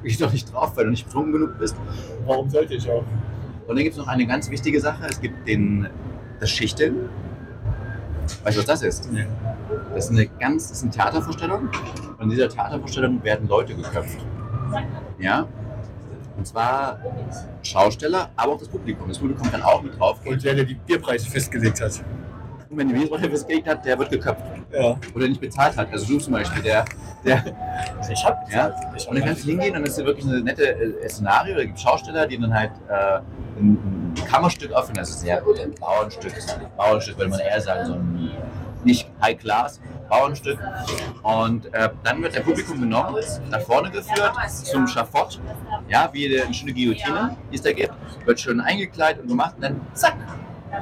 [0.04, 1.76] Ich doch nicht drauf, weil du nicht betrunken genug bist.
[2.26, 3.04] Warum sollte ich auch?
[3.68, 5.06] Und dann gibt es noch eine ganz wichtige Sache.
[5.08, 5.88] Es gibt den,
[6.40, 7.10] das Schichteln.
[8.44, 9.12] Weißt du, was das ist?
[9.12, 9.26] Nee.
[9.94, 11.70] Das ist eine ganz, das ist eine Theatervorstellung.
[12.18, 14.20] Und in dieser Theatervorstellung werden Leute geköpft.
[15.20, 15.48] Ja?
[16.38, 17.00] Und zwar
[17.64, 19.10] Schausteller, aber auch das Publikum.
[19.10, 20.36] Das Publikum kann auch mit draufgehen.
[20.36, 22.02] Und der, der die Bierpreise festgelegt hat.
[22.70, 24.44] Und wenn die Wiesbadener festgelegt hat, der wird geköpft.
[24.72, 24.98] Ja.
[25.16, 25.92] Oder nicht bezahlt hat.
[25.92, 26.86] Also du zum Beispiel, der,
[27.26, 27.44] der
[28.10, 28.74] Ich hab ja?
[28.96, 31.56] Ich Und dann kannst du hingehen und das ist wirklich eine nette äh, Szenario.
[31.56, 33.20] Da gibt es Schausteller, die dann halt äh,
[33.60, 34.98] ein, ein Kammerstück aufführen.
[34.98, 38.32] Das ist ja ein Bauernstück, das ist ein Bauernstück, würde man eher sagen, so ein
[38.84, 40.60] nicht High Class Bauernstück.
[41.24, 43.16] Und äh, dann wird der Publikum genommen,
[43.50, 45.40] nach vorne geführt zum Schafott,
[45.88, 47.94] ja, wie eine schöne Guillotine, die es da gibt,
[48.26, 50.16] wird schön eingekleidet und gemacht und dann zack,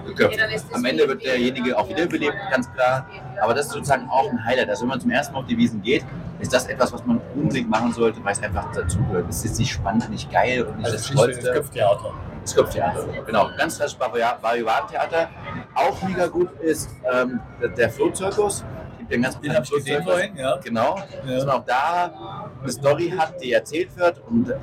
[0.06, 0.40] geköpft.
[0.74, 3.08] Am Ende wird derjenige auch wiederbelebt, ganz klar.
[3.42, 4.70] Aber das ist sozusagen auch ein Highlight.
[4.70, 6.04] Also wenn man zum ersten Mal auf die Wiesen geht,
[6.40, 9.30] ist das etwas, was man unbedingt machen sollte, weil es einfach dazugehört.
[9.30, 11.52] Es ist nicht spannend, nicht geil und nicht Also das das Tollste.
[11.52, 12.14] Köpftheater.
[12.42, 13.06] Das Köpftheater.
[13.26, 15.30] Genau, ganz klassisch Variatentheater.
[15.74, 18.64] Auch mega gut ist ähm, der, der Flohzirkus.
[19.10, 20.58] Den ganz Den hab ich gesehen vorhin, ja.
[20.58, 24.54] Genau, dass man auch da eine Story hat, die erzählt wird und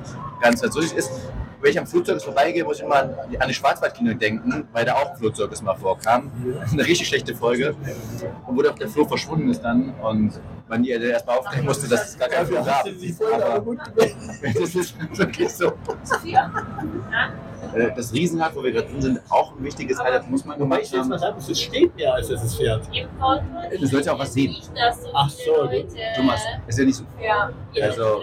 [0.41, 1.11] ganz natürlich ist.
[1.61, 4.85] Wenn ich am Flugzeug vorbeigehe, muss ich immer an die- an die Schwarzwaldklinik denken, weil
[4.85, 6.29] da auch ein Flugzeug mal vorkam.
[6.71, 7.75] Eine richtig schlechte Folge.
[8.45, 11.87] Und wo doch der Floh verschwunden ist dann und man ihr erst mal aufklären musste,
[11.87, 12.83] dass es gar kein Floh Dafür gab.
[13.01, 13.75] die aber
[14.59, 15.71] das ist wirklich so.
[17.73, 20.81] Äh, Das Riesenrad, wo wir gerade drin sind, auch ein wichtiges Highlight, muss man gemacht
[20.97, 21.11] haben.
[21.37, 22.87] es steht mehr, als dass es fährt.
[23.79, 24.55] Du sollst ja auch was sehen.
[25.13, 25.69] Ach so.
[26.15, 27.03] Thomas, ist ja nicht so.
[27.21, 27.49] Ja.
[27.81, 28.21] Also,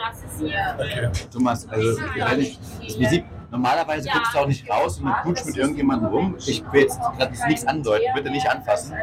[0.79, 1.09] Okay.
[1.33, 6.09] Thomas, also ehrlich, das Prinzip, normalerweise guckst du auch nicht raus und kutsch mit irgendjemandem
[6.09, 6.37] rum.
[6.39, 8.95] Ich will jetzt gerade nichts andeuten, bitte nicht anfassen.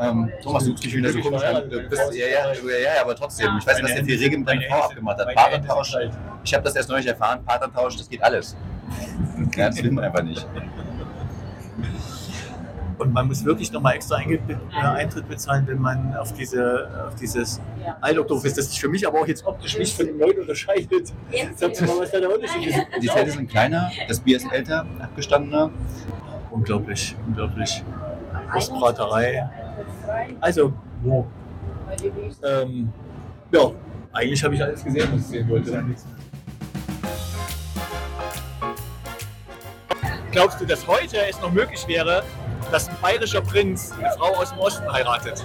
[0.00, 1.68] Ähm, Thomas, du guckst mich wieder so komisch an.
[1.68, 3.50] Du bist, ja, ja, ja, ja, aber trotzdem.
[3.58, 5.34] Ich weiß nicht, was der viel Regen mit deiner Frau abgemacht hat.
[5.34, 5.96] Partnertausch.
[6.44, 7.44] Ich habe das erst neulich erfahren.
[7.44, 8.56] Partnertausch, das geht alles.
[9.56, 10.46] Ja, das will man einfach nicht.
[12.98, 14.38] Und man muss wirklich nochmal extra äh,
[14.72, 17.60] Eintritt bezahlen, wenn man auf, diese, auf dieses
[18.00, 21.12] Altoktoberfest, das sich für mich aber auch jetzt optisch nicht von dem neuen unterscheidet.
[21.54, 22.78] Sagt mal, was da der Unterschied ist.
[23.00, 25.70] Die Zelte sind kleiner, das Bier ist älter, abgestandener.
[26.50, 27.84] Unglaublich, unglaublich.
[28.54, 29.48] Ostbraterei.
[30.40, 30.72] Also,
[31.02, 31.26] wo?
[32.42, 32.92] Ähm,
[33.52, 33.70] ja,
[34.12, 35.84] eigentlich habe ich alles gesehen, was ich sehen wollte.
[40.38, 42.22] Glaubst du, dass heute es noch möglich wäre,
[42.70, 45.44] dass ein bayerischer Prinz eine Frau aus dem Osten heiratet?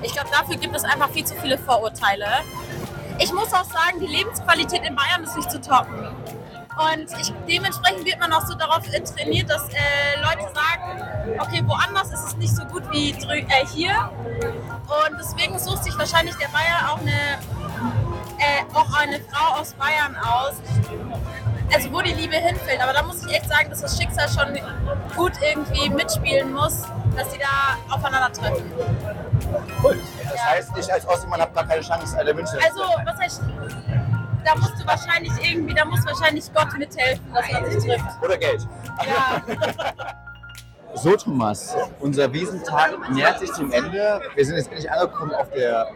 [0.00, 2.24] Ich glaube, dafür gibt es einfach viel zu viele Vorurteile.
[3.18, 5.98] Ich muss auch sagen, die Lebensqualität in Bayern ist nicht zu toppen.
[5.98, 12.10] Und ich, dementsprechend wird man auch so darauf trainiert, dass äh, Leute sagen, okay, woanders
[12.10, 14.10] ist es nicht so gut wie äh, hier.
[14.86, 17.38] Und deswegen sucht sich wahrscheinlich der Bayer auch eine,
[18.38, 20.54] äh, auch eine Frau aus Bayern aus.
[21.72, 22.80] Also wo die Liebe hinfällt.
[22.82, 24.58] Aber da muss ich echt sagen, dass das Schicksal schon
[25.16, 26.82] gut irgendwie mitspielen muss,
[27.16, 28.70] dass die da aufeinandertreffen.
[29.82, 29.98] Cool.
[30.24, 33.42] Das heißt, ich als Ostseemann habe gar keine Chance, eine Münchner Also, was heißt,
[34.44, 38.22] da musst du wahrscheinlich irgendwie, da muss wahrscheinlich Gott mithelfen, dass man sich trifft.
[38.22, 38.66] Oder Geld.
[39.06, 39.42] Ja.
[40.94, 44.20] So, Thomas, unser Wiesentag nähert sich dem Ende.
[44.34, 45.86] Wir sind jetzt endlich angekommen auf der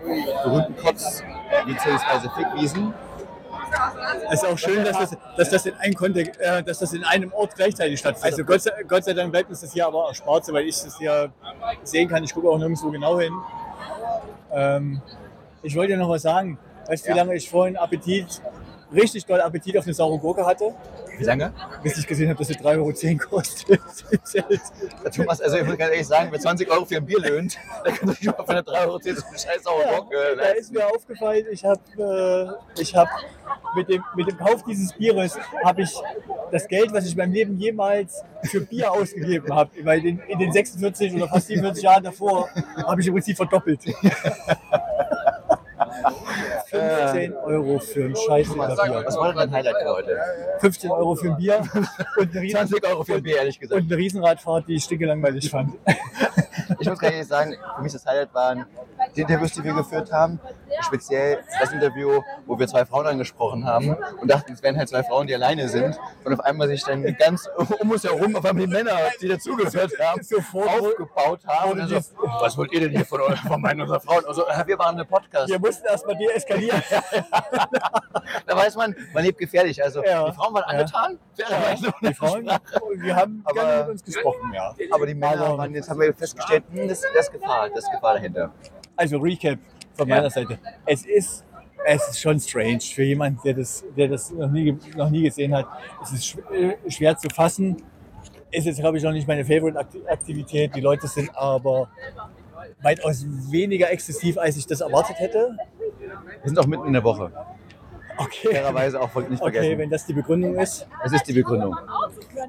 [0.44, 1.22] berühmten Kotz
[1.66, 2.28] bzw.
[2.36, 2.94] Fickwiesen.
[4.30, 7.04] Es ist auch schön, dass das, dass das, in, einem Kontext, äh, dass das in
[7.04, 8.32] einem Ort gleichzeitig stattfindet.
[8.32, 10.98] Also Gott sei, Gott sei Dank bleibt uns das hier aber erspart, soweit ich das
[10.98, 11.32] hier
[11.82, 12.22] sehen kann.
[12.24, 13.32] Ich gucke auch nirgendwo genau hin.
[14.52, 15.02] Ähm,
[15.62, 16.58] ich wollte noch was sagen.
[16.86, 17.22] Weißt du, wie Ja.
[17.22, 18.40] lange ich vorhin Appetit,
[18.92, 20.74] richtig doll Appetit auf eine saure Gurke hatte?
[21.18, 21.52] Wie lange?
[21.82, 23.80] Bis ich gesehen habe, dass sie 3,10 Euro kostet.
[25.14, 27.92] Thomas, also ich muss ganz ehrlich sagen, wer 20 Euro für ein Bier löhnt, der
[27.92, 30.44] kann sich mal für eine 3,10 Euro so einen scheiß sauren Ja, Bock äh, da
[30.50, 33.08] ist mir aufgefallen, ich habe äh, ich hab
[33.74, 35.92] mit, dem, mit dem Kauf dieses Bieres habe ich
[36.50, 40.38] das Geld, was ich in meinem Leben jemals für Bier ausgegeben habe, weil in, in
[40.38, 43.80] den 46 oder fast 47 Jahren davor habe ich im Prinzip verdoppelt.
[46.72, 48.62] 15 Euro für ein scheiß Bier.
[49.06, 50.20] Was war denn dein Highlight für heute?
[50.58, 51.62] 15 Euro für ein Bier
[52.16, 53.80] und eine, Riesen 20 Euro für ein Bier, ehrlich gesagt.
[53.80, 55.74] und eine Riesenradfahrt, die ich stinkelangweilig fand.
[56.80, 58.64] Ich muss ganz ehrlich sagen, für mich das Highlight waren
[59.16, 60.40] die Interviews, die wir geführt haben.
[60.80, 65.02] Speziell das Interview, wo wir zwei Frauen angesprochen haben und dachten, es wären halt zwei
[65.02, 65.98] Frauen, die alleine sind.
[66.24, 67.48] Und auf einmal sich dann ganz
[67.80, 71.80] um uns herum auf einmal die Männer, die dazugehört haben, aufgebaut haben.
[71.80, 71.96] Und so,
[72.40, 74.24] was wollt ihr denn hier von, euren- von meinen unserer Frauen?
[74.26, 75.48] Also, äh, wir waren eine Podcast.
[75.50, 76.82] Wir mussten erstmal deeskalieren.
[78.46, 79.82] Da weiß man, man lebt gefährlich.
[79.82, 80.24] Also Ja.
[80.28, 81.18] die Frauen waren angetan.
[82.02, 82.46] Die Frauen,
[82.96, 84.74] wir haben Aber- gerne mit uns gesprochen, ja.
[84.90, 88.14] Aber die Männer waren, jetzt haben wir festgestellt, hm, das, das Gefahr, das ist Gefahr
[88.14, 88.50] dahinter.
[88.96, 89.58] Also Recap
[89.94, 90.16] von Ja.
[90.16, 90.58] meiner Seite.
[90.86, 91.44] Es ist,
[91.84, 95.54] es ist schon strange für jemanden, der das, der das noch, nie, noch nie gesehen
[95.54, 95.66] hat.
[96.02, 97.76] Es ist äh, schwer zu fassen.
[98.50, 100.74] Ist jetzt, glaube ich, noch nicht meine Favorite-Aktivität.
[100.74, 101.88] Die Leute sind aber
[102.82, 105.56] weitaus weniger exzessiv, als ich das erwartet hätte.
[105.98, 107.32] Wir sind auch mitten in der Woche.
[108.18, 109.78] Okay, Fairerweise auch nicht okay vergessen.
[109.78, 110.86] wenn das die Begründung ist.
[111.02, 111.74] Das ist die Begründung.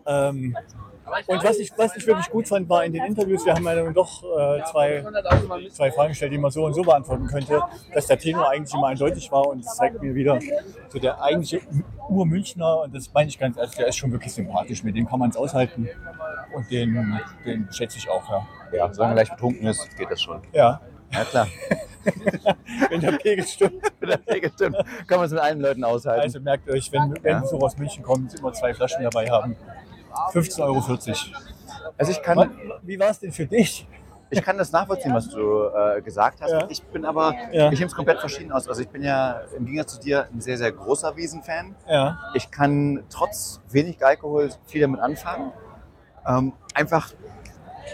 [0.06, 0.58] Ähm,
[1.28, 3.76] und was ich, was ich wirklich gut fand, war in den Interviews, wir haben ja
[3.76, 5.04] dann doch äh, zwei,
[5.72, 7.62] zwei Fragen gestellt, die man so und so beantworten könnte,
[7.94, 10.40] dass der Tenor eigentlich immer eindeutig war und das zeigt mir wieder,
[10.90, 11.62] so der eigentliche
[12.10, 15.20] Ur-Münchner, und das meine ich ganz ehrlich, der ist schon wirklich sympathisch, mit dem kann
[15.20, 15.90] man es aushalten
[16.56, 18.48] und den, den schätze ich auch, ja.
[18.72, 20.42] Ja, solange er leicht betrunken ist, geht das schon.
[20.52, 20.82] Ja,
[21.12, 21.48] Ja, klar.
[22.90, 23.82] wenn der Pegel stimmt.
[24.02, 24.18] Ja,
[24.54, 24.78] stimmt.
[25.08, 26.22] Kann man es mit allen Leuten aushalten.
[26.22, 27.46] Also merkt euch, wenn, wenn Ja.
[27.46, 29.56] so aus München kommt, immer zwei Flaschen dabei haben.
[30.34, 30.84] 15,40 Euro.
[31.98, 32.52] Also ich kann,
[32.82, 33.88] Wie war es denn für dich?
[34.30, 36.50] ich kann das nachvollziehen, was du äh, gesagt hast.
[36.52, 36.66] Ja.
[36.70, 37.72] Ich bin aber, Ja.
[37.72, 38.68] ich nehme es komplett verschieden aus.
[38.68, 41.76] Also ich bin ja im Gegensatz zu dir ein sehr, sehr großer Wiesenfan.
[41.88, 45.52] Ja, Ich kann trotz wenig Alkohol viel damit anfangen.
[46.26, 47.12] Ähm, einfach,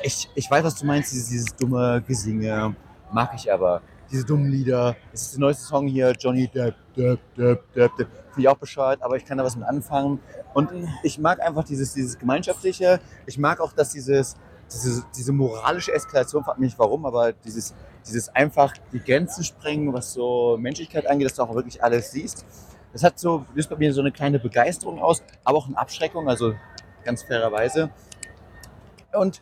[0.03, 2.73] ich, ich weiß, was du meinst, dieses, dieses dumme Gesinge,
[3.11, 3.81] mag ich aber.
[4.11, 4.95] Diese dummen Lieder.
[5.13, 8.07] Es ist der neueste Song hier, Johnny Depp, Depp, Depp, Depp, Depp.
[8.07, 10.19] Finde ich auch bescheuert, aber ich kann da was mit anfangen.
[10.55, 10.71] Und
[11.03, 12.99] ich mag einfach dieses, dieses Gemeinschaftliche.
[13.27, 14.35] Ich mag auch, dass dieses,
[14.71, 17.75] diese, diese moralische Eskalation, frag mich nicht warum, aber dieses,
[18.07, 22.45] dieses einfach die Grenzen sprengen, was so Menschlichkeit angeht, dass du auch wirklich alles siehst.
[22.93, 26.27] Das hat so, löst bei mir so eine kleine Begeisterung aus, aber auch eine Abschreckung,
[26.27, 26.55] also
[27.03, 27.91] ganz fairerweise.
[29.13, 29.39] Und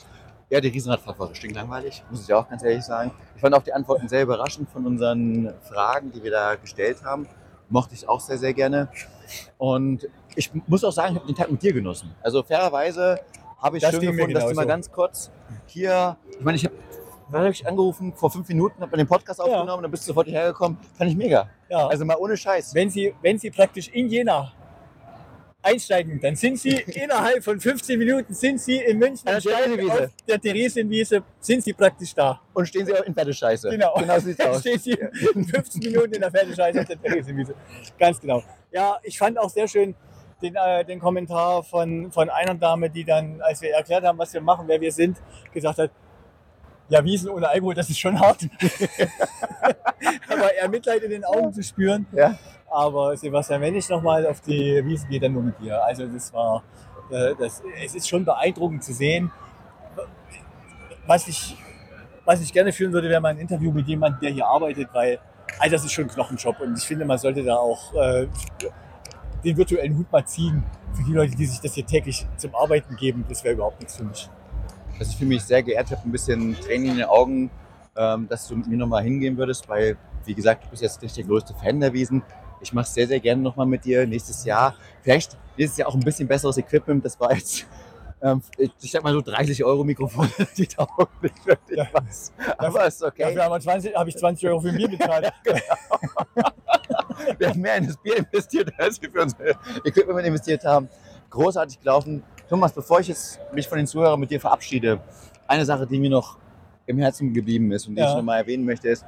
[0.50, 3.12] ja, die Riesenradfahrt war stinklangweilig, muss ich auch ganz ehrlich sagen.
[3.36, 7.28] Ich fand auch die Antworten sehr überraschend von unseren Fragen, die wir da gestellt haben.
[7.70, 8.88] Mochte ich auch sehr, sehr gerne.
[9.58, 12.16] Und ich muss auch sagen, ich habe den Tag mit dir genossen.
[12.22, 13.20] Also fairerweise
[13.60, 14.68] habe ich Das schön gefunden, dass du mal genauso.
[14.68, 15.32] ganz kurz
[15.66, 16.76] hier, ich meine, ich habe
[17.30, 20.28] wann hab ich angerufen, vor fünf Minuten, habe den Podcast aufgenommen, dann bist du sofort
[20.28, 20.78] hierher gekommen.
[20.98, 21.50] Fand ich mega.
[21.70, 21.88] ja.
[21.88, 22.74] Also mal ohne Scheiß.
[22.74, 24.52] wenn Sie, wenn Sie praktisch in Jena
[25.68, 30.10] einsteigen, dann sind Sie innerhalb von 15 Minuten sind Sie in München An der auf
[30.28, 32.42] der Theresienwiese sind Sie praktisch da.
[32.54, 33.70] Und stehen sie auch in Pferdescheiße.
[33.70, 33.94] Genau.
[33.96, 34.62] Genau Dann aus.
[34.62, 34.98] stehen Sie
[35.34, 37.56] in 15 Minuten in der Pferdescheiße auf der Theresienwiese.
[38.00, 38.44] Ganz genau.
[38.72, 39.96] Ja, ich fand auch sehr schön
[40.42, 44.34] den, äh, den Kommentar von, von einer Dame, die dann, als wir erklärt haben, was
[44.34, 45.18] wir machen, wer wir sind,
[45.54, 45.92] gesagt hat,
[46.90, 48.40] ja, Wiesen ohne Alkohol, das ist schon hart.
[50.30, 52.06] Aber eher Mitleid in den Augen zu spüren.
[52.12, 52.38] Ja.
[52.70, 55.84] Aber Sebastian, wenn ich nochmal auf die Wiesen gehe, dann nur mit dir.
[55.84, 56.64] Also das war,
[57.10, 59.32] äh, das, es ist schon beeindruckend zu sehen.
[61.06, 61.56] Was ich,
[62.26, 65.20] was ich gerne führen würde, wäre mal ein Interview mit jemandem, der hier arbeitet, weil
[65.60, 68.28] also das ist schon ein Knochenjob und ich finde, man sollte da auch äh,
[69.44, 70.64] den virtuellen Hut mal ziehen
[70.94, 73.98] für die Leute, die sich das hier täglich zum Arbeiten geben, das wäre überhaupt nichts
[73.98, 74.30] für mich.
[75.00, 77.50] Also ich fühle mich sehr geehrt, ich habe ein bisschen Tränen in den Augen,
[77.96, 81.16] ähm, dass du mit mir nochmal hingehen würdest, weil, wie gesagt, du bist jetzt nicht
[81.16, 82.24] der größte Fan der Wiesen.
[82.62, 84.76] Ich mache es sehr, sehr gerne nochmal mit dir nächstes Jahr.
[85.04, 87.06] Vielleicht nächstes Jahr auch ein bisschen besseres Equipment.
[87.06, 87.68] Das war jetzt,
[88.24, 90.28] ähm, ich, sag mal so 30 Euro Mikrofon,
[90.58, 91.88] die taugen nicht wirklich Ja.
[91.94, 92.32] was.
[92.58, 93.24] Aber ist okay.
[93.24, 95.32] Dafür haben wir 20 habe ich 20 Euro für ein Bier bezahlt.
[97.38, 99.50] Wir haben mehr in das Bier investiert, als wir für unser
[99.84, 100.88] Equipment investiert haben.
[101.30, 102.24] Großartig gelaufen.
[102.50, 105.00] Thomas, bevor ich jetzt mich von den Zuhörern mit dir verabschiede,
[105.48, 106.38] eine Sache, die mir noch
[106.86, 108.10] im Herzen geblieben ist und die Ja.
[108.10, 109.06] ich noch mal erwähnen möchte, ist,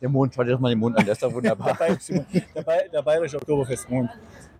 [0.00, 1.74] der Mond, schau dir doch mal den Mond an, der ist doch der, wunderbar.
[1.74, 2.24] Bayerische,
[2.54, 4.10] der, Bay- der Bayerische Oktoberfestmond.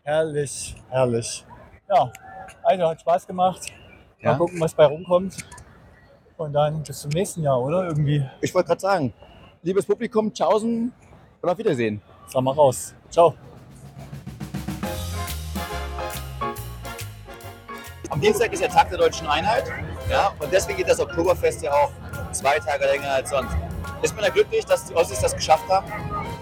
[0.02, 1.46] Herrlich, herrlich.
[1.88, 2.10] Ja,
[2.64, 3.60] also hat Spaß gemacht.
[4.20, 4.36] Mal Ja.
[4.36, 5.36] gucken, was bei rumkommt.
[6.36, 7.84] Und dann bis zum nächsten Jahr, oder?
[7.88, 8.24] Irgendwie.
[8.40, 9.12] Ich wollte gerade sagen,
[9.62, 10.92] liebes Publikum, tschaußen
[11.40, 12.00] und auf Wiedersehen.
[12.28, 12.94] Sag mal raus.
[13.10, 13.34] Ciao.
[18.10, 19.64] Am Dienstag ist der Tag der Deutschen Einheit.
[20.10, 21.90] Ja, und deswegen geht das Oktoberfest ja auch
[22.32, 23.54] zwei Tage länger als sonst.
[24.00, 25.86] Ist man da glücklich, dass die Ossis das geschafft haben?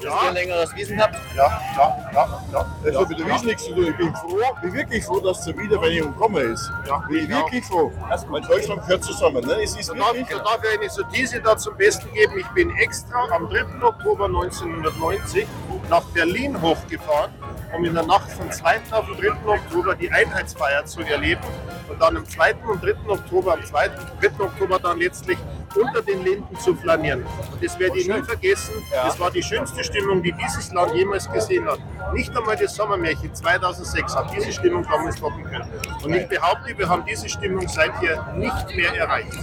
[0.03, 1.17] Dass ihr ein längeres Wiesen habt?
[1.35, 2.67] Ja, ja, ja, ja.
[2.85, 3.87] Das hat mit der Wiesn nichts zu tun.
[3.89, 6.71] Ich bin froh, bin wirklich froh, dass zur Wiedervereinigung gekommen ist.
[6.87, 7.91] Ja, bin wirklich froh.
[8.29, 9.45] Weil Deutschland gehört zusammen.
[9.45, 9.62] Ne?
[9.62, 12.39] Es ist Und darf, wirklich, darf ich eine Sottise da zum Besten geben?
[12.39, 13.83] Ich bin extra am 3.
[13.83, 15.47] Oktober 1990
[15.89, 17.33] nach Berlin hochgefahren,
[17.73, 18.81] um in der Nacht vom 2.
[18.91, 19.49] auf den 3.
[19.49, 21.43] Oktober die Einheitsfeier zu erleben
[21.89, 22.55] und dann am 2.
[22.69, 22.95] und 3.
[23.09, 23.89] Oktober, am 2.
[23.89, 24.45] 3.
[24.45, 25.39] Oktober dann letztlich
[25.75, 27.25] unter den Linden zu flanieren.
[27.53, 28.75] Und das werde ich nie vergessen.
[28.91, 31.79] Das war die schönste Stimmung, die dieses Land jemals gesehen hat.
[32.12, 35.71] Nicht einmal das Sommermärchen 2006 hat diese Stimmung damals toppen können.
[36.03, 39.35] Und ich behaupte, wir haben diese Stimmung seither nicht mehr erreicht.